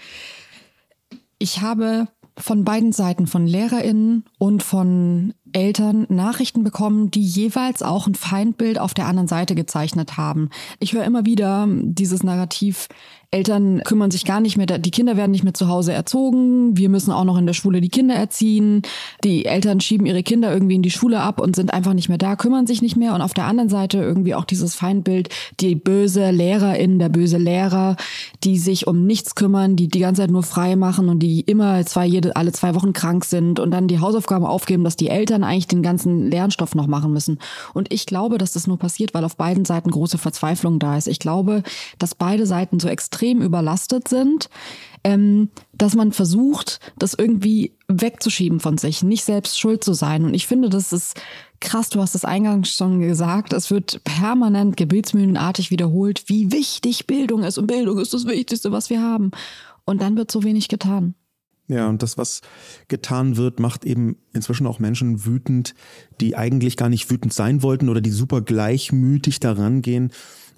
[1.39, 8.07] Ich habe von beiden Seiten, von LehrerInnen und von Eltern Nachrichten bekommen, die jeweils auch
[8.07, 10.49] ein Feindbild auf der anderen Seite gezeichnet haben.
[10.79, 12.87] Ich höre immer wieder dieses Narrativ,
[13.29, 16.87] Eltern kümmern sich gar nicht mehr, die Kinder werden nicht mehr zu Hause erzogen, wir
[16.87, 18.83] müssen auch noch in der Schule die Kinder erziehen,
[19.25, 22.17] die Eltern schieben ihre Kinder irgendwie in die Schule ab und sind einfach nicht mehr
[22.17, 25.27] da, kümmern sich nicht mehr und auf der anderen Seite irgendwie auch dieses Feindbild,
[25.59, 27.97] die böse Lehrerin, der böse Lehrer,
[28.45, 31.85] die sich um nichts kümmern, die die ganze Zeit nur frei machen und die immer
[31.85, 35.36] zwei, jede, alle zwei Wochen krank sind und dann die Hausaufgaben aufgeben, dass die Eltern
[35.43, 37.39] eigentlich den ganzen Lernstoff noch machen müssen.
[37.73, 41.07] Und ich glaube, dass das nur passiert, weil auf beiden Seiten große Verzweiflung da ist.
[41.07, 41.63] Ich glaube,
[41.99, 44.49] dass beide Seiten so extrem überlastet sind,
[45.03, 50.25] ähm, dass man versucht, das irgendwie wegzuschieben von sich, nicht selbst schuld zu sein.
[50.25, 51.15] Und ich finde, das ist
[51.59, 57.43] krass, du hast es eingangs schon gesagt, es wird permanent gebetsmühlenartig wiederholt, wie wichtig Bildung
[57.43, 57.57] ist.
[57.57, 59.31] Und Bildung ist das Wichtigste, was wir haben.
[59.85, 61.15] Und dann wird so wenig getan.
[61.67, 62.41] Ja, und das, was
[62.87, 65.75] getan wird, macht eben inzwischen auch Menschen wütend,
[66.21, 70.11] die eigentlich gar nicht wütend sein wollten oder die super gleichmütig daran gehen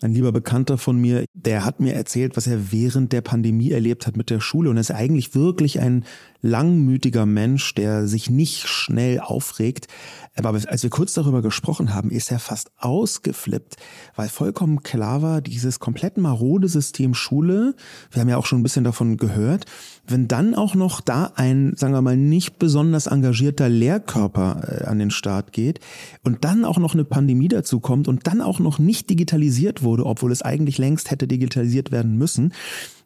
[0.04, 4.08] ein lieber Bekannter von mir, der hat mir erzählt, was er während der Pandemie erlebt
[4.08, 4.70] hat mit der Schule.
[4.70, 6.06] Und er ist eigentlich wirklich ein
[6.42, 9.88] langmütiger Mensch, der sich nicht schnell aufregt.
[10.36, 13.76] Aber als wir kurz darüber gesprochen haben, ist er fast ausgeflippt,
[14.16, 17.76] weil vollkommen klar war, dieses komplett marode System Schule,
[18.12, 19.66] wir haben ja auch schon ein bisschen davon gehört,
[20.08, 25.00] wenn dann auch noch da ein, sagen wir mal, nicht besonders engagierter Lehrkörper äh, an
[25.00, 25.80] den Start geht
[26.24, 30.06] und dann auch noch eine Pandemie dazu kommt und dann auch noch nicht digitalisiert wurde,
[30.06, 32.54] obwohl es eigentlich längst hätte digitalisiert werden müssen,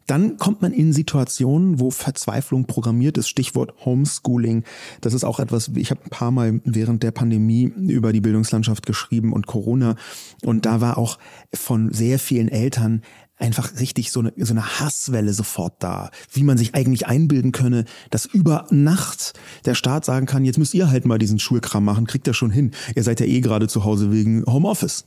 [0.07, 3.29] dann kommt man in Situationen, wo Verzweiflung programmiert ist.
[3.29, 4.63] Stichwort Homeschooling.
[5.01, 8.85] Das ist auch etwas, ich habe ein paar Mal während der Pandemie über die Bildungslandschaft
[8.85, 9.95] geschrieben und Corona.
[10.43, 11.17] Und da war auch
[11.53, 13.01] von sehr vielen Eltern
[13.37, 17.85] einfach richtig so eine, so eine Hasswelle sofort da, wie man sich eigentlich einbilden könne,
[18.09, 19.33] dass über Nacht
[19.65, 22.51] der Staat sagen kann, jetzt müsst ihr halt mal diesen Schulkram machen, kriegt ihr schon
[22.51, 22.71] hin.
[22.95, 25.05] Ihr seid ja eh gerade zu Hause wegen Homeoffice.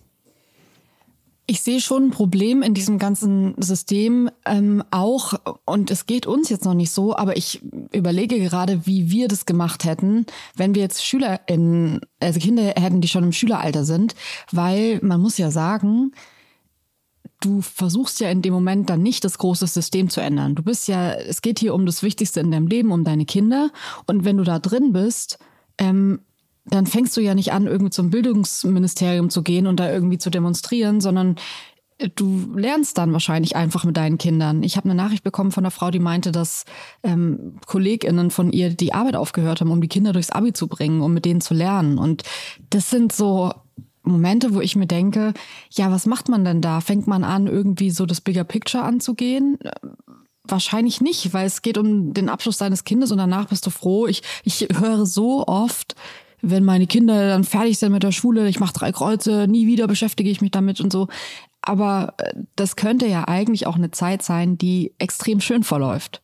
[1.48, 5.34] Ich sehe schon ein Problem in diesem ganzen System ähm, auch,
[5.64, 9.46] und es geht uns jetzt noch nicht so, aber ich überlege gerade, wie wir das
[9.46, 10.26] gemacht hätten,
[10.56, 14.16] wenn wir jetzt Schüler in, also Kinder hätten, die schon im Schüleralter sind,
[14.50, 16.10] weil man muss ja sagen,
[17.40, 20.56] du versuchst ja in dem Moment dann nicht das große System zu ändern.
[20.56, 23.70] Du bist ja, es geht hier um das Wichtigste in deinem Leben, um deine Kinder,
[24.08, 25.38] und wenn du da drin bist,
[25.78, 26.20] ähm,
[26.68, 30.30] dann fängst du ja nicht an, irgendwie zum Bildungsministerium zu gehen und da irgendwie zu
[30.30, 31.36] demonstrieren, sondern
[31.98, 34.62] äh, du lernst dann wahrscheinlich einfach mit deinen Kindern.
[34.62, 36.64] Ich habe eine Nachricht bekommen von einer Frau, die meinte, dass
[37.02, 41.02] ähm, KollegInnen von ihr die Arbeit aufgehört haben, um die Kinder durchs Abi zu bringen,
[41.02, 41.98] um mit denen zu lernen.
[41.98, 42.24] Und
[42.70, 43.52] das sind so
[44.02, 45.34] Momente, wo ich mir denke,
[45.70, 46.80] ja, was macht man denn da?
[46.80, 49.58] Fängt man an, irgendwie so das Bigger Picture anzugehen?
[50.44, 54.06] Wahrscheinlich nicht, weil es geht um den Abschluss deines Kindes und danach bist du froh.
[54.06, 55.96] Ich, ich höre so oft,
[56.50, 59.86] wenn meine Kinder dann fertig sind mit der Schule, ich mache drei Kreuze, nie wieder
[59.86, 61.08] beschäftige ich mich damit und so.
[61.62, 66.22] Aber äh, das könnte ja eigentlich auch eine Zeit sein, die extrem schön verläuft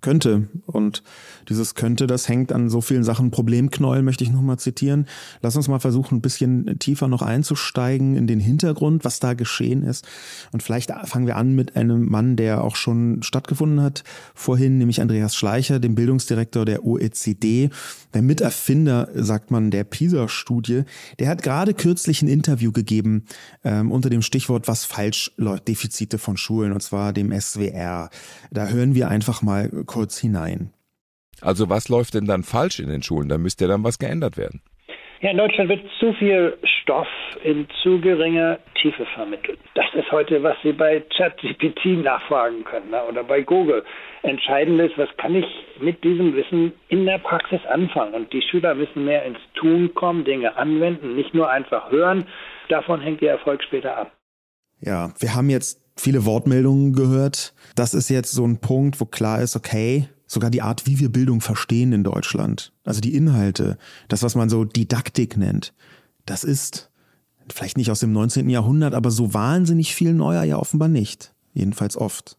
[0.00, 0.48] könnte.
[0.66, 1.02] Und
[1.50, 3.30] dieses könnte, das hängt an so vielen Sachen.
[3.30, 5.06] Problemknäuel möchte ich nochmal zitieren.
[5.42, 9.82] Lass uns mal versuchen, ein bisschen tiefer noch einzusteigen in den Hintergrund, was da geschehen
[9.82, 10.06] ist.
[10.52, 15.00] Und vielleicht fangen wir an mit einem Mann, der auch schon stattgefunden hat vorhin, nämlich
[15.00, 17.70] Andreas Schleicher, dem Bildungsdirektor der OECD,
[18.14, 20.84] der Miterfinder, sagt man, der PISA-Studie.
[21.18, 23.24] Der hat gerade kürzlich ein Interview gegeben
[23.64, 28.10] ähm, unter dem Stichwort, was falsch läuft, Defizite von Schulen, und zwar dem SWR.
[28.52, 30.70] Da hören wir einfach mal kurz hinein.
[31.40, 33.28] Also was läuft denn dann falsch in den Schulen?
[33.28, 34.62] Da müsste ja dann was geändert werden.
[35.20, 37.06] Ja, in Deutschland wird zu viel Stoff
[37.44, 39.58] in zu geringer Tiefe vermittelt.
[39.74, 43.02] Das ist heute, was Sie bei ChatGPT nachfragen können ne?
[43.06, 43.84] oder bei Google.
[44.22, 45.44] Entscheidend ist, was kann ich
[45.78, 48.14] mit diesem Wissen in der Praxis anfangen?
[48.14, 52.24] Und die Schüler müssen mehr ins Tun kommen, Dinge anwenden, nicht nur einfach hören.
[52.70, 54.12] davon hängt der Erfolg später ab.
[54.80, 57.52] Ja, wir haben jetzt viele Wortmeldungen gehört.
[57.76, 61.10] Das ist jetzt so ein Punkt, wo klar ist, okay, sogar die Art, wie wir
[61.10, 65.74] Bildung verstehen in Deutschland, also die Inhalte, das, was man so Didaktik nennt,
[66.24, 66.88] das ist
[67.48, 68.48] vielleicht nicht aus dem 19.
[68.48, 71.34] Jahrhundert, aber so wahnsinnig viel neuer ja offenbar nicht.
[71.52, 72.38] Jedenfalls oft.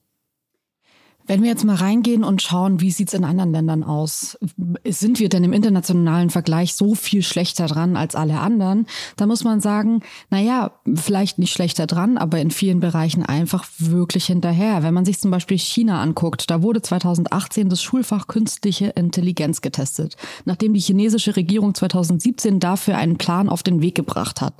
[1.27, 4.37] Wenn wir jetzt mal reingehen und schauen, wie sieht's in anderen Ländern aus?
[4.85, 8.87] Sind wir denn im internationalen Vergleich so viel schlechter dran als alle anderen?
[9.17, 13.65] Da muss man sagen, na ja, vielleicht nicht schlechter dran, aber in vielen Bereichen einfach
[13.77, 14.83] wirklich hinterher.
[14.83, 20.17] Wenn man sich zum Beispiel China anguckt, da wurde 2018 das Schulfach künstliche Intelligenz getestet,
[20.45, 24.55] nachdem die chinesische Regierung 2017 dafür einen Plan auf den Weg gebracht hat.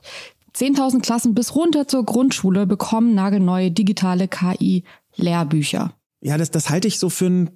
[0.55, 5.93] 10.000 Klassen bis runter zur Grundschule bekommen nagelneue digitale KI-Lehrbücher.
[6.22, 7.49] Ja, das, das halte ich so für ein,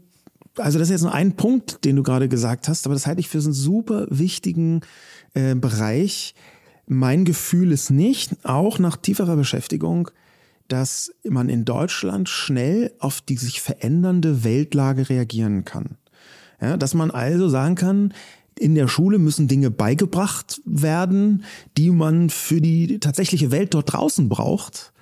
[0.57, 3.19] also das ist jetzt nur ein Punkt, den du gerade gesagt hast, aber das halte
[3.19, 4.81] ich für so einen super wichtigen
[5.33, 6.33] äh, Bereich.
[6.87, 10.09] Mein Gefühl ist nicht, auch nach tieferer Beschäftigung,
[10.67, 15.97] dass man in Deutschland schnell auf die sich verändernde Weltlage reagieren kann.
[16.59, 18.13] Ja, dass man also sagen kann,
[18.57, 21.43] in der Schule müssen Dinge beigebracht werden,
[21.77, 24.93] die man für die tatsächliche Welt dort draußen braucht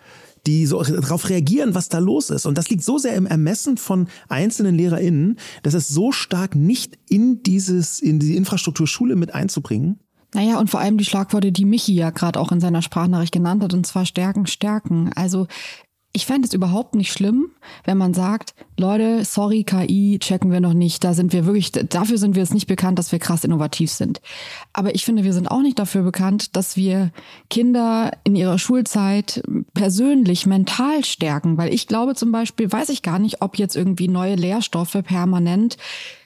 [0.45, 2.45] die so darauf reagieren, was da los ist.
[2.45, 6.97] Und das liegt so sehr im Ermessen von einzelnen LehrerInnen, dass es so stark nicht
[7.07, 9.99] in dieses, in die Infrastruktur Schule mit einzubringen.
[10.33, 13.63] Naja, und vor allem die Schlagworte, die Michi ja gerade auch in seiner Sprachnachricht genannt
[13.63, 15.11] hat, und zwar stärken, stärken.
[15.13, 15.47] Also
[16.15, 17.49] ich fände es überhaupt nicht schlimm,
[17.85, 21.03] wenn man sagt, Leute, sorry, KI checken wir noch nicht.
[21.03, 24.21] Da sind wir wirklich, dafür sind wir es nicht bekannt, dass wir krass innovativ sind.
[24.73, 27.11] Aber ich finde, wir sind auch nicht dafür bekannt, dass wir
[27.49, 29.41] Kinder in ihrer Schulzeit
[29.73, 31.57] persönlich, mental stärken.
[31.57, 35.77] Weil ich glaube zum Beispiel, weiß ich gar nicht, ob jetzt irgendwie neue Lehrstoffe permanent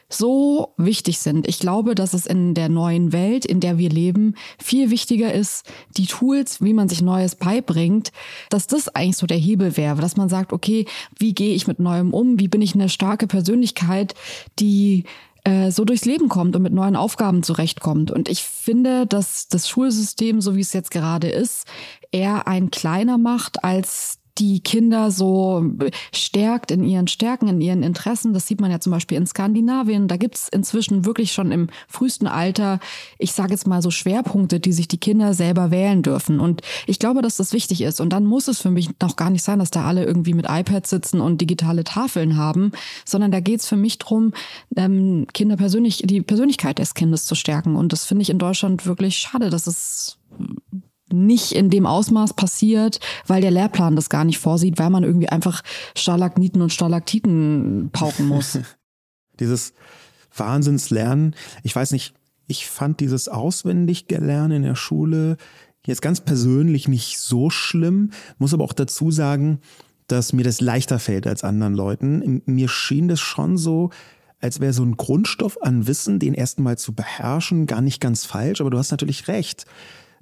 [0.10, 1.48] so wichtig sind.
[1.48, 5.66] Ich glaube, dass es in der neuen Welt, in der wir leben, viel wichtiger ist,
[5.98, 8.12] die Tools, wie man sich Neues beibringt,
[8.50, 10.86] dass das eigentlich so der Hebel wäre, dass man sagt, okay,
[11.18, 12.40] wie gehe ich mit Neuem um?
[12.40, 14.16] Wie bin ich eine starke Persönlichkeit,
[14.60, 15.04] die
[15.44, 18.12] äh, so durchs Leben kommt und mit neuen Aufgaben zurechtkommt.
[18.12, 21.66] Und ich finde, dass das Schulsystem, so wie es jetzt gerade ist,
[22.12, 25.64] eher ein kleiner macht, als die Kinder so
[26.14, 28.34] stärkt in ihren Stärken, in ihren Interessen.
[28.34, 30.08] Das sieht man ja zum Beispiel in Skandinavien.
[30.08, 32.80] Da gibt's inzwischen wirklich schon im frühesten Alter,
[33.18, 36.40] ich sage jetzt mal so Schwerpunkte, die sich die Kinder selber wählen dürfen.
[36.40, 38.00] Und ich glaube, dass das wichtig ist.
[38.00, 40.46] Und dann muss es für mich noch gar nicht sein, dass da alle irgendwie mit
[40.50, 42.72] iPads sitzen und digitale Tafeln haben,
[43.06, 44.34] sondern da geht's für mich drum,
[44.76, 47.76] ähm, Kinder persönlich, die Persönlichkeit des Kindes zu stärken.
[47.76, 50.18] Und das finde ich in Deutschland wirklich schade, dass es
[51.12, 55.30] nicht in dem Ausmaß passiert, weil der Lehrplan das gar nicht vorsieht, weil man irgendwie
[55.30, 55.64] einfach
[55.96, 58.60] Stalagniten und Stalaktiten pauken muss.
[59.40, 59.74] dieses
[60.36, 62.14] Wahnsinnslernen, ich weiß nicht,
[62.48, 65.38] ich fand dieses Auswendiglernen in der Schule
[65.86, 69.60] jetzt ganz persönlich nicht so schlimm, muss aber auch dazu sagen,
[70.08, 72.42] dass mir das leichter fällt als anderen Leuten.
[72.46, 73.90] Mir schien das schon so,
[74.40, 78.62] als wäre so ein Grundstoff an Wissen, den erstmal zu beherrschen, gar nicht ganz falsch,
[78.62, 79.66] aber du hast natürlich recht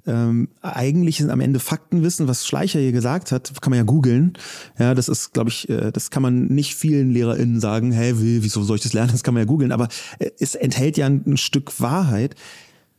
[0.06, 4.34] ähm, eigentlich sind am Ende Faktenwissen, was Schleicher hier gesagt hat, kann man ja googeln.
[4.78, 8.42] Ja, das ist, glaube ich, äh, das kann man nicht vielen LehrerInnen sagen, hä, wie,
[8.42, 9.12] wieso soll ich das lernen?
[9.12, 9.88] Das kann man ja googeln, aber
[10.18, 12.34] äh, es enthält ja ein, ein Stück Wahrheit.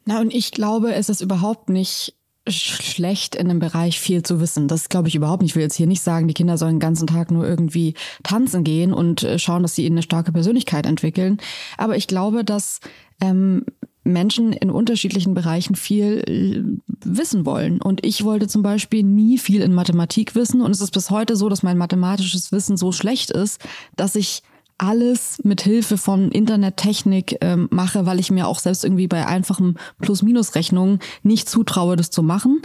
[0.05, 2.14] Na, und ich glaube, es ist überhaupt nicht
[2.49, 4.68] schlecht in dem Bereich viel zu wissen.
[4.68, 5.51] Das glaube ich überhaupt nicht.
[5.51, 7.93] Ich will jetzt hier nicht sagen, die Kinder sollen den ganzen Tag nur irgendwie
[8.24, 11.39] tanzen gehen und äh, schauen, dass sie eine starke Persönlichkeit entwickeln.
[11.78, 12.80] Aber ich glaube, dass
[13.22, 13.66] ähm,
[14.08, 16.64] Menschen in unterschiedlichen Bereichen viel äh,
[17.05, 17.82] wissen wollen.
[17.82, 20.62] Und ich wollte zum Beispiel nie viel in Mathematik wissen.
[20.62, 23.62] Und es ist bis heute so, dass mein mathematisches Wissen so schlecht ist,
[23.95, 24.41] dass ich
[24.78, 29.78] alles mit Hilfe von Internettechnik ähm, mache, weil ich mir auch selbst irgendwie bei einfachen
[30.01, 32.62] Plus-Minus-Rechnungen nicht zutraue, das zu machen.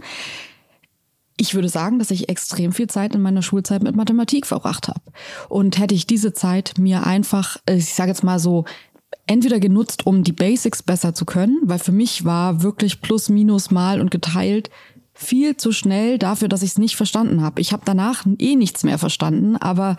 [1.38, 5.01] Ich würde sagen, dass ich extrem viel Zeit in meiner Schulzeit mit Mathematik verbracht habe.
[5.49, 8.64] Und hätte ich diese Zeit mir einfach, äh, ich sage jetzt mal so,
[9.26, 13.70] entweder genutzt, um die Basics besser zu können, weil für mich war wirklich plus, minus,
[13.70, 14.70] mal und geteilt
[15.14, 17.60] viel zu schnell dafür, dass ich es nicht verstanden habe.
[17.60, 19.96] Ich habe danach eh nichts mehr verstanden, aber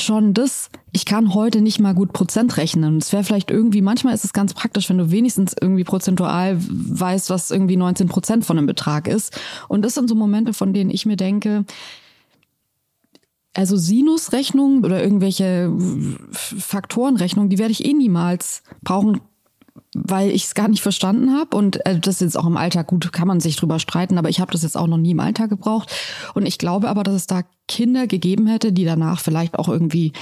[0.00, 2.98] schon das, ich kann heute nicht mal gut Prozent rechnen.
[2.98, 7.30] Es wäre vielleicht irgendwie, manchmal ist es ganz praktisch, wenn du wenigstens irgendwie prozentual weißt,
[7.30, 9.38] was irgendwie 19 Prozent von einem Betrag ist.
[9.68, 11.64] Und das sind so Momente, von denen ich mir denke,
[13.58, 15.72] also Sinusrechnungen oder irgendwelche
[16.30, 19.20] Faktorenrechnungen, die werde ich eh niemals brauchen,
[20.04, 23.12] weil ich es gar nicht verstanden habe und äh, das jetzt auch im Alltag gut
[23.12, 25.50] kann man sich drüber streiten, aber ich habe das jetzt auch noch nie im Alltag
[25.50, 25.92] gebraucht
[26.34, 30.12] und ich glaube aber, dass es da Kinder gegeben hätte, die danach vielleicht auch irgendwie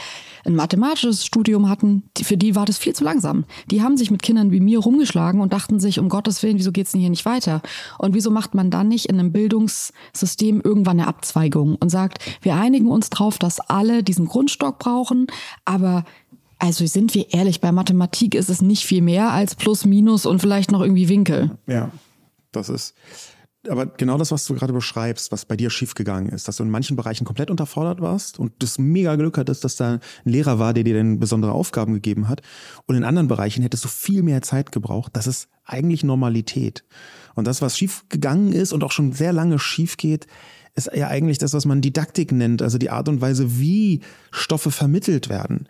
[0.45, 3.45] ein mathematisches Studium hatten, für die war das viel zu langsam.
[3.71, 6.73] Die haben sich mit Kindern wie mir rumgeschlagen und dachten sich, um Gottes Willen, wieso
[6.73, 7.63] geht's denn hier nicht weiter?
[7.99, 12.55] Und wieso macht man dann nicht in einem Bildungssystem irgendwann eine Abzweigung und sagt, wir
[12.55, 15.27] einigen uns drauf, dass alle diesen Grundstock brauchen,
[15.65, 16.05] aber
[16.59, 20.41] also sind wir ehrlich, bei Mathematik ist es nicht viel mehr als Plus, Minus und
[20.41, 21.59] vielleicht noch irgendwie Winkel.
[21.67, 21.91] Ja,
[22.53, 22.95] das ist.
[23.69, 26.71] Aber genau das, was du gerade beschreibst, was bei dir schiefgegangen ist, dass du in
[26.71, 30.73] manchen Bereichen komplett unterfordert warst und das mega Glück hattest, dass da ein Lehrer war,
[30.73, 32.43] der dir dann besondere Aufgaben gegeben hat.
[32.87, 35.17] Und in anderen Bereichen hättest du viel mehr Zeit gebraucht.
[35.17, 36.85] Das ist eigentlich Normalität.
[37.35, 40.27] Und das, was schiefgegangen ist und auch schon sehr lange schief geht,
[40.75, 44.71] ist ja eigentlich das, was man Didaktik nennt, also die Art und Weise, wie Stoffe
[44.71, 45.67] vermittelt werden.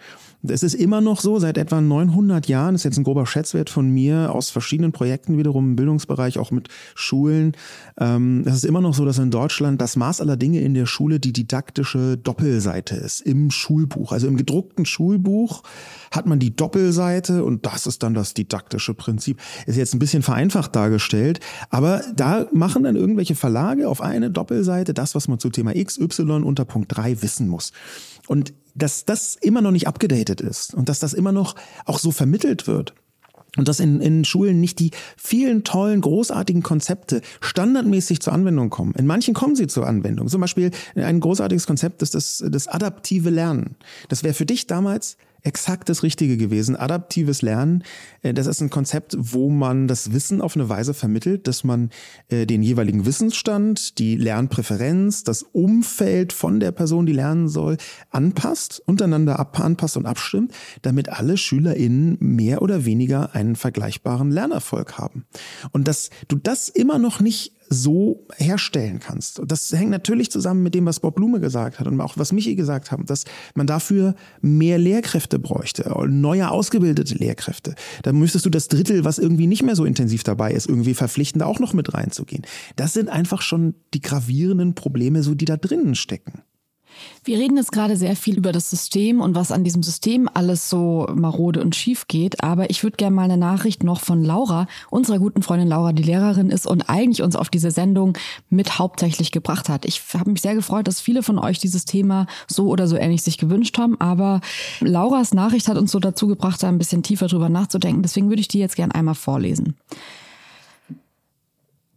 [0.51, 3.89] Es ist immer noch so, seit etwa 900 Jahren, ist jetzt ein grober Schätzwert von
[3.89, 7.53] mir aus verschiedenen Projekten wiederum im Bildungsbereich, auch mit Schulen.
[7.99, 10.87] Ähm, es ist immer noch so, dass in Deutschland das Maß aller Dinge in der
[10.87, 14.13] Schule die didaktische Doppelseite ist im Schulbuch.
[14.13, 15.63] Also im gedruckten Schulbuch
[16.11, 19.41] hat man die Doppelseite und das ist dann das didaktische Prinzip.
[19.67, 21.41] Ist jetzt ein bisschen vereinfacht dargestellt,
[21.71, 25.99] aber da machen dann irgendwelche Verlage auf eine Doppelseite das, was man zu Thema X,
[25.99, 27.73] Y unter Punkt 3 wissen muss.
[28.27, 32.11] Und dass das immer noch nicht abgedatet ist und dass das immer noch auch so
[32.11, 32.95] vermittelt wird.
[33.57, 38.93] Und dass in, in Schulen nicht die vielen tollen, großartigen Konzepte standardmäßig zur Anwendung kommen.
[38.97, 40.29] In manchen kommen sie zur Anwendung.
[40.29, 43.77] Zum Beispiel ein großartiges Konzept ist das, das adaptive Lernen.
[44.11, 45.17] Das wäre für dich damals
[45.47, 46.77] exakt das Richtige gewesen.
[46.77, 47.85] Adaptives Lernen,
[48.23, 51.91] äh, das ist ein Konzept, wo man das Wissen auf eine Weise vermittelt, dass man
[52.29, 57.77] äh, den jeweiligen Wissensstand, die Lernpräferenz, das Umfeld von der Person, die lernen soll,
[58.11, 65.27] anpasst, untereinander anpasst und abstimmt, damit alle SchülerInnen mehr oder weniger einen vergleichbaren Lernerfolg haben.
[65.73, 69.41] Und dass du das immer noch nicht so herstellen kannst.
[69.47, 72.55] Das hängt natürlich zusammen mit dem, was Bob Blume gesagt hat und auch was Michi
[72.55, 77.75] gesagt haben, dass man dafür mehr Lehrkräfte bräuchte, neue ausgebildete Lehrkräfte.
[78.03, 81.41] Da müsstest du das Drittel, was irgendwie nicht mehr so intensiv dabei ist, irgendwie verpflichten,
[81.41, 82.43] da auch noch mit reinzugehen.
[82.77, 86.43] Das sind einfach schon die gravierenden Probleme, so die da drinnen stecken.
[87.25, 90.71] Wir reden jetzt gerade sehr viel über das System und was an diesem System alles
[90.71, 92.43] so marode und schief geht.
[92.43, 96.03] Aber ich würde gerne mal eine Nachricht noch von Laura, unserer guten Freundin Laura, die
[96.03, 98.17] Lehrerin ist und eigentlich uns auf diese Sendung
[98.49, 99.85] mit hauptsächlich gebracht hat.
[99.85, 103.23] Ich habe mich sehr gefreut, dass viele von euch dieses Thema so oder so ähnlich
[103.23, 104.01] sich gewünscht haben.
[104.01, 104.41] Aber
[104.81, 108.03] Lauras Nachricht hat uns so dazu gebracht, da ein bisschen tiefer drüber nachzudenken.
[108.03, 109.77] Deswegen würde ich die jetzt gerne einmal vorlesen.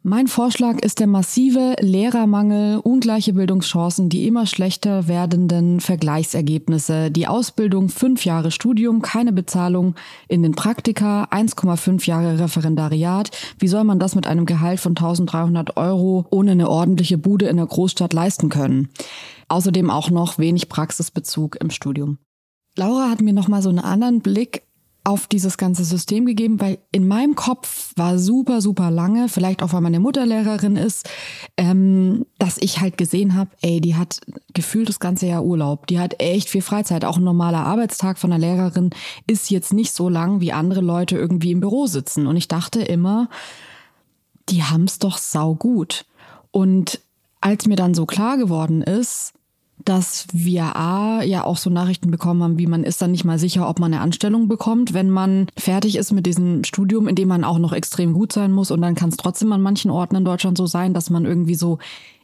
[0.02, 7.90] Mein Vorschlag ist der massive Lehrermangel, ungleiche Bildungschancen, die immer schlechter werdenden Vergleichsergebnisse, die Ausbildung
[7.90, 9.96] fünf Jahre Studium, keine Bezahlung
[10.30, 13.32] in den Praktika, 1,5 Jahre Referendariat.
[13.60, 17.58] Wie soll man das mit einem Gehalt von 1300 Euro ohne eine ordentliche Bude in
[17.58, 18.88] der Großstadt leisten können?
[19.50, 22.20] Außerdem auch noch wenig Praxisbezug im Studium.
[22.78, 24.64] Laura hat mir noch mal so einen anderen Blick
[25.10, 29.74] auf dieses ganze System gegeben, weil in meinem Kopf war super, super lange, vielleicht auch
[29.74, 31.10] weil meine Mutter Lehrerin ist,
[31.58, 34.22] ähm, dass ich halt gesehen habe, ey, die hat
[34.54, 37.06] gefühlt das ganze Jahr Urlaub, die hat echt viel Freizeit.
[37.06, 38.92] Auch ein normaler Arbeitstag von einer Lehrerin
[39.26, 42.28] ist jetzt nicht so lang, wie andere Leute irgendwie im Büro sitzen.
[42.28, 43.30] Und ich dachte immer,
[44.50, 46.06] die haben's doch sau gut.
[46.52, 47.00] Und
[47.42, 49.34] als mir dann so klar geworden ist,
[49.86, 53.40] dass wir A, ja auch so Nachrichten bekommen haben, wie man ist dann nicht mal
[53.40, 57.28] sicher, ob man eine Anstellung bekommt, wenn man fertig ist mit diesem Studium, in dem
[57.28, 58.72] man auch noch extrem gut sein muss.
[58.72, 61.56] Und dann kann es trotzdem an manchen Orten in Deutschland so sein, dass man irgendwie
[61.56, 61.80] so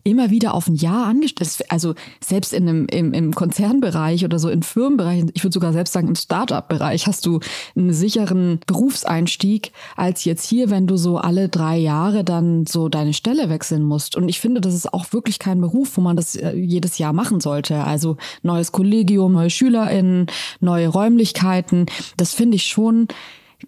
[0.05, 1.65] immer wieder auf ein Jahr angestellt.
[1.69, 5.93] Also selbst in einem, im, im Konzernbereich oder so in Firmenbereich, ich würde sogar selbst
[5.93, 7.39] sagen im Startup-Bereich, hast du
[7.75, 13.13] einen sicheren Berufseinstieg als jetzt hier, wenn du so alle drei Jahre dann so deine
[13.13, 14.15] Stelle wechseln musst.
[14.15, 17.11] Und ich finde, das ist auch wirklich kein Beruf, wo man das äh, jedes Jahr
[17.11, 17.83] machen sollte.
[17.83, 20.27] Also neues Kollegium, neue SchülerInnen,
[20.59, 21.87] neue Räumlichkeiten.
[22.15, 23.07] Das finde ich schon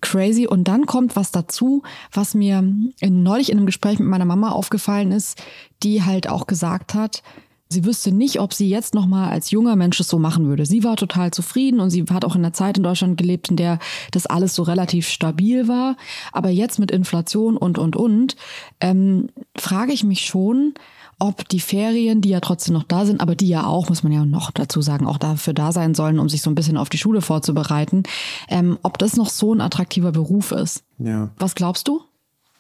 [0.02, 0.48] crazy.
[0.48, 2.62] Und dann kommt was dazu, was mir
[3.02, 5.42] neulich in einem Gespräch mit meiner Mama aufgefallen ist,
[5.84, 7.24] die halt auch gesagt hat,
[7.70, 10.66] sie wüsste nicht, ob sie jetzt nochmal als junger Mensch es so machen würde.
[10.66, 13.58] Sie war total zufrieden und sie hat auch in einer Zeit in Deutschland gelebt, in
[13.58, 13.80] der
[14.12, 15.98] das alles so relativ stabil war.
[16.32, 18.36] Aber jetzt mit Inflation und, und, und,
[18.80, 20.74] ähm, frage ich mich schon,
[21.20, 24.12] ob die Ferien, die ja trotzdem noch da sind, aber die ja auch, muss man
[24.12, 26.90] ja noch dazu sagen, auch dafür da sein sollen, um sich so ein bisschen auf
[26.90, 28.04] die Schule vorzubereiten,
[28.50, 30.84] ähm, ob das noch so ein attraktiver Beruf ist.
[31.00, 31.30] Ja.
[31.38, 32.02] Was glaubst du?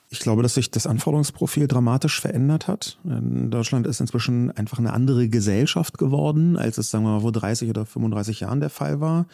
[0.09, 2.97] Ich glaube, dass sich das Anforderungsprofil dramatisch verändert hat.
[3.03, 7.33] In Deutschland ist inzwischen einfach eine andere Gesellschaft geworden, als es, sagen wir mal, vor
[7.33, 9.25] 30 oder 35 Jahren der Fall war.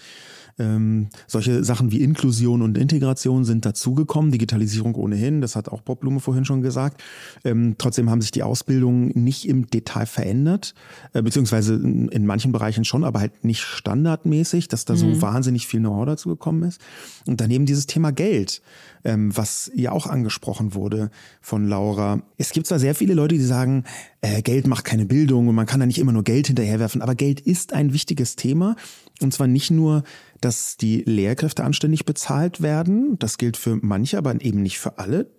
[0.60, 6.02] Ähm, solche Sachen wie Inklusion und Integration sind dazugekommen, Digitalisierung ohnehin, das hat auch Bob
[6.02, 7.02] Blume vorhin schon gesagt.
[7.44, 10.76] Ähm, trotzdem haben sich die Ausbildungen nicht im Detail verändert,
[11.14, 14.98] äh, beziehungsweise in, in, manchen Bereichen schon, aber halt nicht standardmäßig, dass da mhm.
[14.98, 16.80] so wahnsinnig viel Know-how dazu gekommen ist.
[17.26, 18.62] Und daneben dieses Thema Geld,
[19.04, 21.10] ähm, was ja auch angesprochen wurde
[21.42, 22.22] von Laura.
[22.38, 23.84] Es gibt zwar sehr viele Leute, die sagen,
[24.22, 27.16] äh, Geld macht keine Bildung und man kann da nicht immer nur Geld hinterherwerfen, aber
[27.16, 28.76] Geld ist ein wichtiges Thema.
[29.22, 30.04] Und zwar nicht nur
[30.44, 33.18] dass die Lehrkräfte anständig bezahlt werden.
[33.20, 35.30] Das gilt für manche, aber eben nicht für alle,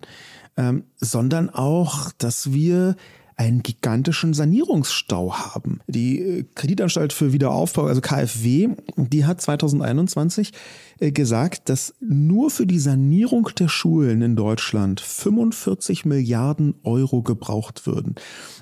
[0.57, 2.95] ähm, sondern auch, dass wir
[3.37, 5.81] einen gigantischen Sanierungsstau haben.
[5.87, 10.53] Die äh, Kreditanstalt für Wiederaufbau, also KfW, die hat 2021
[10.99, 17.85] äh, gesagt, dass nur für die Sanierung der Schulen in Deutschland 45 Milliarden Euro gebraucht
[17.85, 18.15] würden.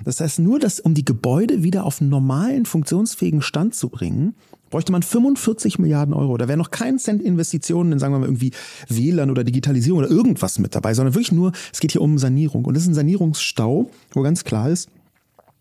[0.04, 4.34] Das heißt, nur das, um die Gebäude wieder auf normalen, funktionsfähigen Stand zu bringen,
[4.74, 6.36] bräuchte man 45 Milliarden Euro.
[6.36, 8.50] Da wäre noch kein Cent Investitionen in, sagen wir mal, irgendwie
[8.88, 12.64] WLAN oder Digitalisierung oder irgendwas mit dabei, sondern wirklich nur, es geht hier um Sanierung.
[12.64, 14.90] Und das ist ein Sanierungsstau, wo ganz klar ist,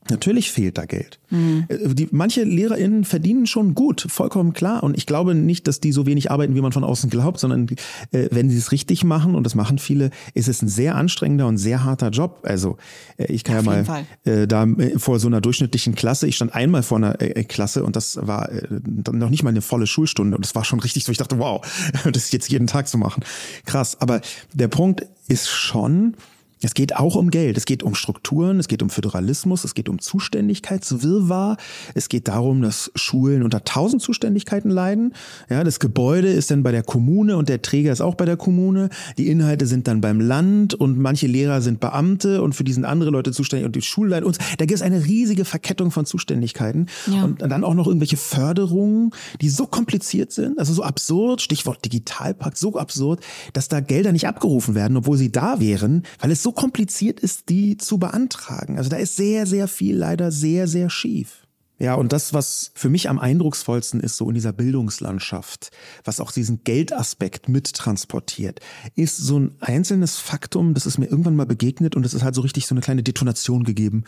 [0.09, 1.19] Natürlich fehlt da Geld.
[1.29, 1.65] Mhm.
[1.69, 4.83] Die, manche LehrerInnen verdienen schon gut, vollkommen klar.
[4.83, 7.67] Und ich glaube nicht, dass die so wenig arbeiten, wie man von außen glaubt, sondern
[8.11, 11.47] äh, wenn sie es richtig machen, und das machen viele, ist es ein sehr anstrengender
[11.47, 12.41] und sehr harter Job.
[12.43, 12.77] Also
[13.17, 16.35] äh, ich kann ja, ja mal äh, da äh, vor so einer durchschnittlichen Klasse, ich
[16.35, 18.49] stand einmal vor einer äh, Klasse und das war
[18.79, 21.65] noch nicht mal eine volle Schulstunde und das war schon richtig so, ich dachte, wow,
[22.03, 23.23] das ist jetzt jeden Tag zu machen.
[23.65, 23.99] Krass.
[23.99, 24.21] Aber
[24.53, 26.15] der Punkt ist schon,
[26.63, 29.89] es geht auch um Geld, es geht um Strukturen, es geht um Föderalismus, es geht
[29.89, 31.57] um Zuständigkeitswirrwarr,
[31.93, 35.13] es geht darum, dass Schulen unter tausend Zuständigkeiten leiden.
[35.49, 38.37] Ja, das Gebäude ist dann bei der Kommune und der Träger ist auch bei der
[38.37, 38.89] Kommune.
[39.17, 42.85] Die Inhalte sind dann beim Land und manche Lehrer sind Beamte und für die sind
[42.85, 46.87] andere Leute zuständig und die Schulleitung und da gibt es eine riesige Verkettung von Zuständigkeiten
[47.11, 47.25] ja.
[47.25, 49.11] und dann auch noch irgendwelche Förderungen,
[49.41, 53.19] die so kompliziert sind, also so absurd, Stichwort Digitalpakt, so absurd,
[53.51, 57.49] dass da Gelder nicht abgerufen werden, obwohl sie da wären, weil es so kompliziert ist,
[57.49, 58.77] die zu beantragen.
[58.77, 61.43] Also da ist sehr, sehr viel leider sehr, sehr schief.
[61.79, 65.71] Ja, und das, was für mich am eindrucksvollsten ist, so in dieser Bildungslandschaft,
[66.03, 68.61] was auch diesen Geldaspekt mittransportiert,
[68.95, 72.35] ist so ein einzelnes Faktum, das ist mir irgendwann mal begegnet und es ist halt
[72.35, 74.03] so richtig so eine kleine Detonation gegeben,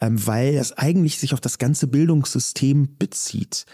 [0.00, 3.66] ähm, weil es eigentlich sich auf das ganze Bildungssystem bezieht.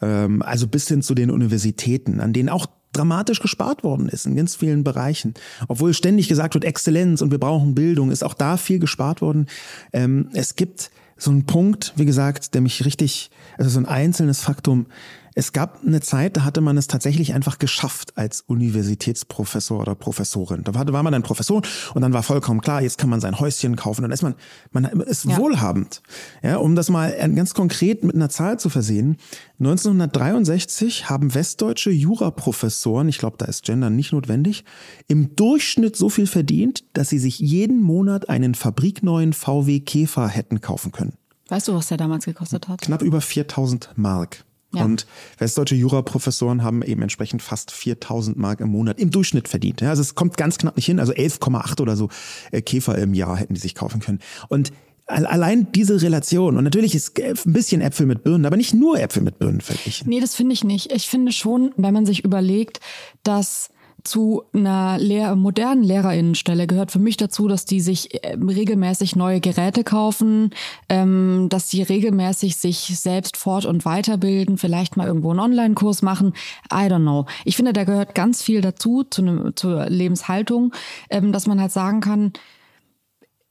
[0.00, 4.36] Ähm, also bis hin zu den Universitäten, an denen auch dramatisch gespart worden ist in
[4.36, 5.34] ganz vielen Bereichen.
[5.68, 9.46] Obwohl ständig gesagt wird, Exzellenz und wir brauchen Bildung, ist auch da viel gespart worden.
[9.92, 14.40] Ähm, es gibt so einen Punkt, wie gesagt, der mich richtig, also so ein einzelnes
[14.40, 14.86] Faktum,
[15.34, 20.62] es gab eine Zeit, da hatte man es tatsächlich einfach geschafft als Universitätsprofessor oder Professorin.
[20.62, 21.62] Da war, man dann Professor
[21.94, 24.02] und dann war vollkommen klar, jetzt kann man sein Häuschen kaufen.
[24.02, 24.36] Dann ist man,
[24.70, 25.36] man ist ja.
[25.36, 26.02] wohlhabend.
[26.42, 29.16] Ja, um das mal ganz konkret mit einer Zahl zu versehen.
[29.58, 34.64] 1963 haben westdeutsche Juraprofessoren, ich glaube, da ist Gender nicht notwendig,
[35.08, 40.60] im Durchschnitt so viel verdient, dass sie sich jeden Monat einen fabrikneuen VW Käfer hätten
[40.60, 41.14] kaufen können.
[41.48, 42.80] Weißt du, was der damals gekostet hat?
[42.80, 44.44] Knapp über 4000 Mark.
[44.74, 44.84] Ja.
[44.84, 45.06] Und
[45.38, 49.80] westdeutsche Juraprofessoren haben eben entsprechend fast 4000 Mark im Monat im Durchschnitt verdient.
[49.80, 51.00] Ja, also es kommt ganz knapp nicht hin.
[51.00, 52.08] Also 11,8 oder so
[52.50, 54.20] äh, Käfer im Jahr hätten die sich kaufen können.
[54.48, 54.72] Und
[55.06, 59.22] allein diese Relation, und natürlich ist ein bisschen Äpfel mit Birnen, aber nicht nur Äpfel
[59.22, 60.08] mit Birnen verglichen.
[60.08, 60.92] Nee, das finde ich nicht.
[60.92, 62.80] Ich finde schon, wenn man sich überlegt,
[63.22, 63.70] dass
[64.04, 69.40] zu einer Lehr modernen Lehrerinnenstelle gehört für mich dazu, dass die sich äh, regelmäßig neue
[69.40, 70.50] Geräte kaufen,
[70.90, 76.34] ähm, dass sie regelmäßig sich selbst fort- und weiterbilden, vielleicht mal irgendwo einen Online-Kurs machen.
[76.70, 77.24] I don't know.
[77.46, 80.74] Ich finde, da gehört ganz viel dazu, zu ne, zur Lebenshaltung,
[81.08, 82.32] ähm, dass man halt sagen kann,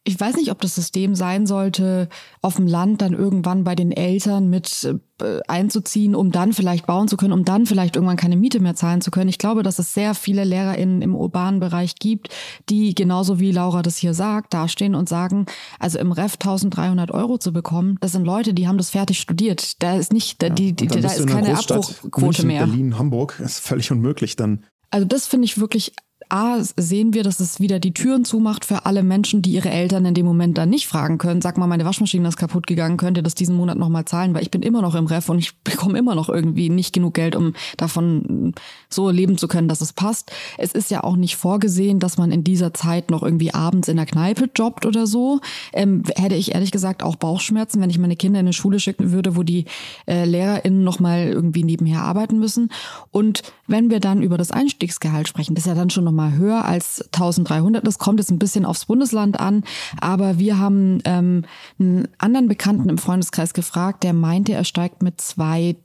[0.05, 2.09] ich weiß nicht, ob das System sein sollte,
[2.41, 7.07] auf dem Land dann irgendwann bei den Eltern mit äh, einzuziehen, um dann vielleicht bauen
[7.07, 9.29] zu können, um dann vielleicht irgendwann keine Miete mehr zahlen zu können.
[9.29, 12.29] Ich glaube, dass es sehr viele LehrerInnen im urbanen Bereich gibt,
[12.69, 15.45] die genauso wie Laura das hier sagt, dastehen und sagen,
[15.79, 19.81] also im Ref 1300 Euro zu bekommen, das sind Leute, die haben das fertig studiert.
[19.81, 22.65] Da ist nicht, ja, die, die, da ist keine Abbruchquote München, mehr.
[22.65, 24.65] Berlin, Hamburg ist völlig unmöglich dann.
[24.89, 25.93] Also das finde ich wirklich
[26.33, 30.03] A, sehen wir, dass es wieder die Türen zumacht für alle Menschen, die ihre Eltern
[30.03, 31.43] in dem Moment dann nicht fragen können.
[31.43, 34.33] Sag mal, meine Waschmaschine ist kaputt gegangen, könnt ihr das diesen Monat nochmal zahlen?
[34.33, 37.13] Weil ich bin immer noch im Ref und ich bekomme immer noch irgendwie nicht genug
[37.13, 38.55] Geld, um davon
[38.89, 40.31] so leben zu können, dass es passt.
[40.57, 43.97] Es ist ja auch nicht vorgesehen, dass man in dieser Zeit noch irgendwie abends in
[43.97, 45.39] der Kneipe jobbt oder so.
[45.71, 49.11] Ähm, hätte ich ehrlich gesagt auch Bauchschmerzen, wenn ich meine Kinder in eine Schule schicken
[49.11, 49.65] würde, wo die
[50.07, 52.71] äh, LehrerInnen nochmal irgendwie nebenher arbeiten müssen.
[53.11, 56.65] Und wenn wir dann über das Einstiegsgehalt sprechen, das ist ja dann schon nochmal höher
[56.65, 57.85] als 1300.
[57.85, 59.63] Das kommt jetzt ein bisschen aufs Bundesland an.
[60.01, 61.45] Aber wir haben ähm,
[61.79, 65.75] einen anderen Bekannten im Freundeskreis gefragt, der meinte, er steigt mit zwei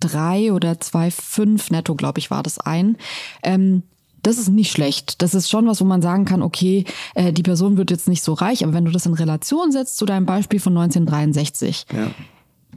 [0.00, 2.96] drei oder zwei fünf netto, glaube ich, war das ein.
[3.42, 3.82] Ähm,
[4.22, 5.22] das ist nicht schlecht.
[5.22, 8.22] Das ist schon was, wo man sagen kann, okay, äh, die Person wird jetzt nicht
[8.22, 12.10] so reich, aber wenn du das in Relation setzt zu deinem Beispiel von 1963, ja.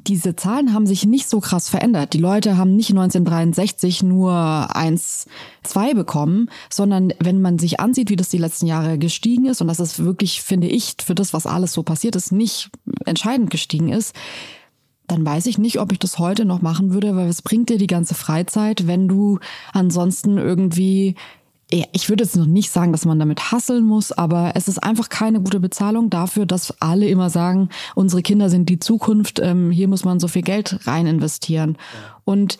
[0.07, 2.13] Diese Zahlen haben sich nicht so krass verändert.
[2.13, 5.25] Die Leute haben nicht 1963 nur eins,
[5.63, 9.67] zwei bekommen, sondern wenn man sich ansieht, wie das die letzten Jahre gestiegen ist, und
[9.67, 12.69] das ist wirklich, finde ich, für das, was alles so passiert ist, nicht
[13.05, 14.15] entscheidend gestiegen ist,
[15.07, 17.77] dann weiß ich nicht, ob ich das heute noch machen würde, weil es bringt dir
[17.77, 19.39] die ganze Freizeit, wenn du
[19.71, 21.15] ansonsten irgendwie
[21.69, 25.09] ich würde jetzt noch nicht sagen, dass man damit hasseln muss, aber es ist einfach
[25.09, 29.89] keine gute Bezahlung dafür, dass alle immer sagen, unsere Kinder sind die Zukunft, ähm, hier
[29.89, 31.77] muss man so viel Geld rein investieren.
[32.23, 32.57] Und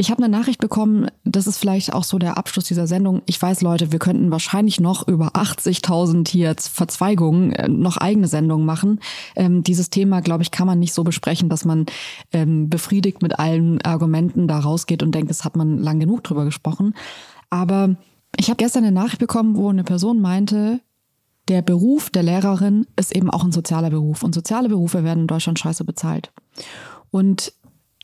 [0.00, 3.22] ich habe eine Nachricht bekommen, das ist vielleicht auch so der Abschluss dieser Sendung.
[3.26, 8.64] Ich weiß, Leute, wir könnten wahrscheinlich noch über 80.000 hier Verzweigungen äh, noch eigene Sendungen
[8.64, 9.00] machen.
[9.34, 11.86] Ähm, dieses Thema, glaube ich, kann man nicht so besprechen, dass man
[12.32, 16.44] ähm, befriedigt mit allen Argumenten da rausgeht und denkt, es hat man lang genug drüber
[16.44, 16.94] gesprochen.
[17.50, 17.96] Aber
[18.38, 20.80] ich habe gestern eine Nachricht bekommen, wo eine Person meinte,
[21.48, 25.26] der Beruf der Lehrerin ist eben auch ein sozialer Beruf und soziale Berufe werden in
[25.26, 26.30] Deutschland scheiße bezahlt.
[27.10, 27.52] Und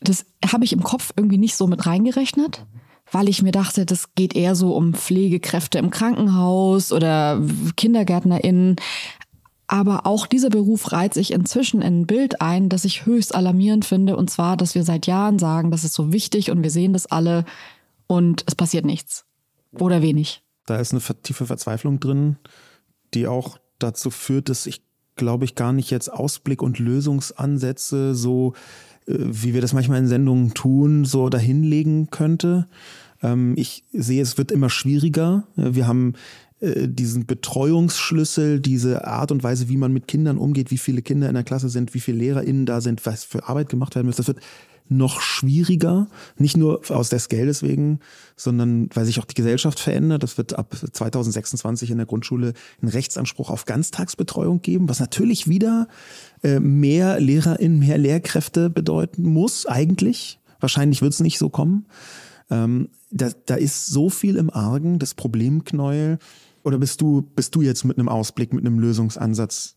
[0.01, 2.65] das habe ich im Kopf irgendwie nicht so mit reingerechnet,
[3.11, 7.41] weil ich mir dachte, das geht eher so um Pflegekräfte im Krankenhaus oder
[7.77, 8.75] KindergärtnerInnen.
[9.67, 13.85] Aber auch dieser Beruf reiht sich inzwischen in ein Bild ein, das ich höchst alarmierend
[13.85, 14.17] finde.
[14.17, 17.05] Und zwar, dass wir seit Jahren sagen, das ist so wichtig und wir sehen das
[17.05, 17.45] alle
[18.07, 19.25] und es passiert nichts.
[19.81, 20.43] Oder wenig.
[20.65, 22.37] Da ist eine tiefe Verzweiflung drin,
[23.13, 24.81] die auch dazu führt, dass ich,
[25.15, 28.53] glaube ich, gar nicht jetzt Ausblick und Lösungsansätze so
[29.07, 32.67] äh, wie wir das manchmal in Sendungen tun, so dahinlegen könnte.
[33.21, 35.47] Ähm, ich sehe, es wird immer schwieriger.
[35.55, 36.13] Wir haben
[36.59, 41.27] äh, diesen Betreuungsschlüssel, diese Art und Weise, wie man mit Kindern umgeht, wie viele Kinder
[41.27, 44.17] in der Klasse sind, wie viele LehrerInnen da sind, was für Arbeit gemacht werden muss.
[44.17, 44.39] Das wird
[44.87, 46.07] noch schwieriger,
[46.37, 47.99] nicht nur aus des Geldes wegen,
[48.35, 50.23] sondern weil sich auch die Gesellschaft verändert.
[50.23, 55.87] Das wird ab 2026 in der Grundschule einen Rechtsanspruch auf Ganztagsbetreuung geben, was natürlich wieder
[56.43, 60.39] äh, mehr LehrerInnen, mehr Lehrkräfte bedeuten muss, eigentlich.
[60.59, 61.85] Wahrscheinlich wird es nicht so kommen.
[62.49, 66.19] Ähm, da, da ist so viel im Argen, das Problemknäuel.
[66.63, 69.75] Oder bist du, bist du jetzt mit einem Ausblick, mit einem Lösungsansatz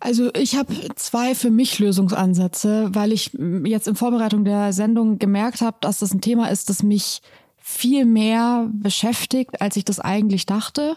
[0.00, 3.32] also ich habe zwei für mich Lösungsansätze, weil ich
[3.64, 7.20] jetzt in Vorbereitung der Sendung gemerkt habe, dass das ein Thema ist, das mich
[7.58, 10.96] viel mehr beschäftigt, als ich das eigentlich dachte.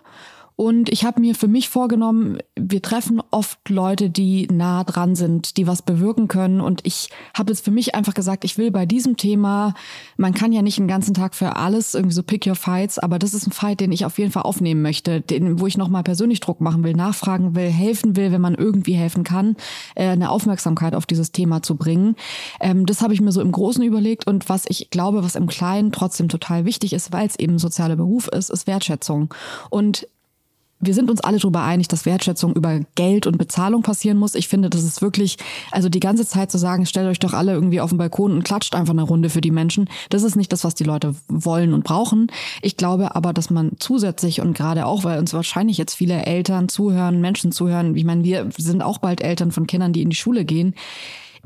[0.56, 5.58] Und ich habe mir für mich vorgenommen, wir treffen oft Leute, die nah dran sind,
[5.58, 6.62] die was bewirken können.
[6.62, 9.74] Und ich habe jetzt für mich einfach gesagt, ich will bei diesem Thema,
[10.18, 13.18] man kann ja nicht den ganzen Tag für alles irgendwie so pick your fights, aber
[13.20, 16.04] das ist ein Fight, den ich auf jeden Fall aufnehmen möchte, den, wo ich nochmal
[16.04, 19.56] persönlich Druck machen will, nachfragen will, helfen will, wenn man irgendwie helfen kann,
[19.96, 22.16] äh, eine Aufmerksamkeit auf dieses Thema zu bringen.
[22.60, 24.28] Ähm, das habe ich mir so im Großen überlegt.
[24.28, 27.96] Und was ich glaube, was im Kleinen trotzdem total wichtig ist, weil es eben sozialer
[27.96, 29.34] Beruf ist, ist Wertschätzung.
[29.70, 30.08] Und
[30.86, 34.36] wir sind uns alle darüber einig, dass Wertschätzung über Geld und Bezahlung passieren muss.
[34.36, 35.38] Ich finde, das ist wirklich,
[35.72, 38.44] also die ganze Zeit zu sagen, stellt euch doch alle irgendwie auf den Balkon und
[38.44, 39.90] klatscht einfach eine Runde für die Menschen.
[40.10, 42.28] Das ist nicht das, was die Leute wollen und brauchen.
[42.62, 46.70] Ich glaube aber, dass man zusätzlich und gerade auch, weil uns wahrscheinlich jetzt viele Eltern
[46.70, 50.16] zuhören, Menschen zuhören, ich meine, wir sind auch bald Eltern von Kindern, die in die
[50.16, 50.76] Schule gehen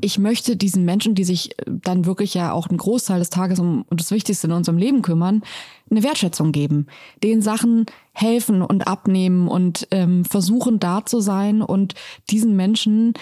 [0.00, 3.84] ich möchte diesen Menschen, die sich dann wirklich ja auch einen Großteil des Tages um,
[3.90, 5.42] um das Wichtigste in unserem Leben kümmern,
[5.90, 6.86] eine Wertschätzung geben,
[7.22, 11.94] den Sachen helfen und abnehmen und ähm, versuchen da zu sein und
[12.30, 13.14] diesen Menschen,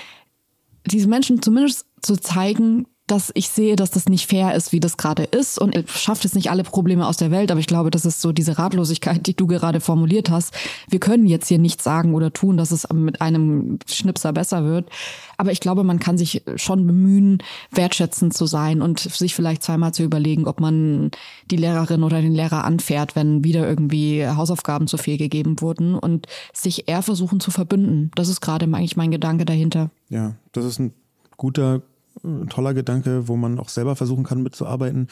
[0.87, 4.97] diesen Menschen zumindest zu zeigen, dass ich sehe, dass das nicht fair ist, wie das
[4.97, 8.05] gerade ist und schafft jetzt nicht alle Probleme aus der Welt, aber ich glaube, das
[8.05, 10.53] ist so diese Ratlosigkeit, die du gerade formuliert hast.
[10.89, 14.91] Wir können jetzt hier nichts sagen oder tun, dass es mit einem Schnipser besser wird,
[15.37, 19.95] aber ich glaube, man kann sich schon bemühen, wertschätzend zu sein und sich vielleicht zweimal
[19.95, 21.13] zu überlegen, ob man
[21.51, 26.27] die Lehrerin oder den Lehrer anfährt, wenn wieder irgendwie Hausaufgaben zu viel gegeben wurden und
[26.53, 28.11] sich eher versuchen zu verbünden.
[28.17, 29.91] Das ist gerade eigentlich mein Gedanke dahinter.
[30.09, 30.93] Ja, das ist ein
[31.37, 31.83] guter
[32.25, 35.09] ein toller Gedanke, wo man auch selber versuchen kann mitzuarbeiten.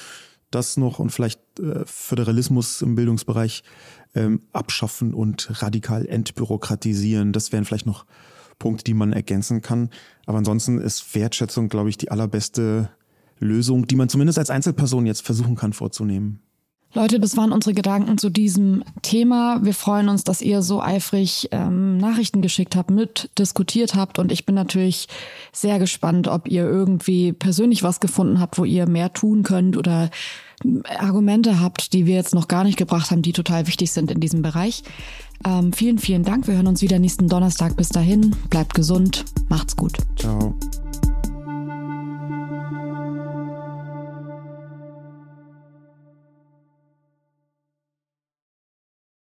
[0.51, 3.65] Das noch und vielleicht äh, Föderalismus im Bildungsbereich
[4.15, 7.33] ähm, abschaffen und radikal entbürokratisieren.
[7.33, 8.07] Das wären vielleicht noch
[8.59, 9.91] Punkte, die man ergänzen kann.
[10.27, 12.91] Aber ansonsten ist Wertschätzung, glaube ich, die allerbeste
[13.41, 16.41] Lösung, die man zumindest als Einzelperson jetzt versuchen kann vorzunehmen.
[16.95, 19.59] Leute, das waren unsere Gedanken zu diesem Thema.
[19.65, 24.21] Wir freuen uns, dass ihr so eifrig ähm, Nachrichten geschickt habt, mitdiskutiert habt.
[24.21, 25.09] Und ich bin natürlich
[25.53, 30.09] sehr gespannt, ob ihr irgendwie persönlich was gefunden habt, wo ihr mehr tun könnt oder
[30.99, 34.21] Argumente habt, die wir jetzt noch gar nicht gebracht haben, die total wichtig sind in
[34.21, 34.85] diesem Bereich.
[35.45, 36.47] Ähm, vielen, vielen Dank.
[36.47, 37.77] Wir hören uns wieder nächsten Donnerstag.
[37.77, 39.99] Bis dahin, bleibt gesund, macht's gut.
[40.17, 40.55] Ciao.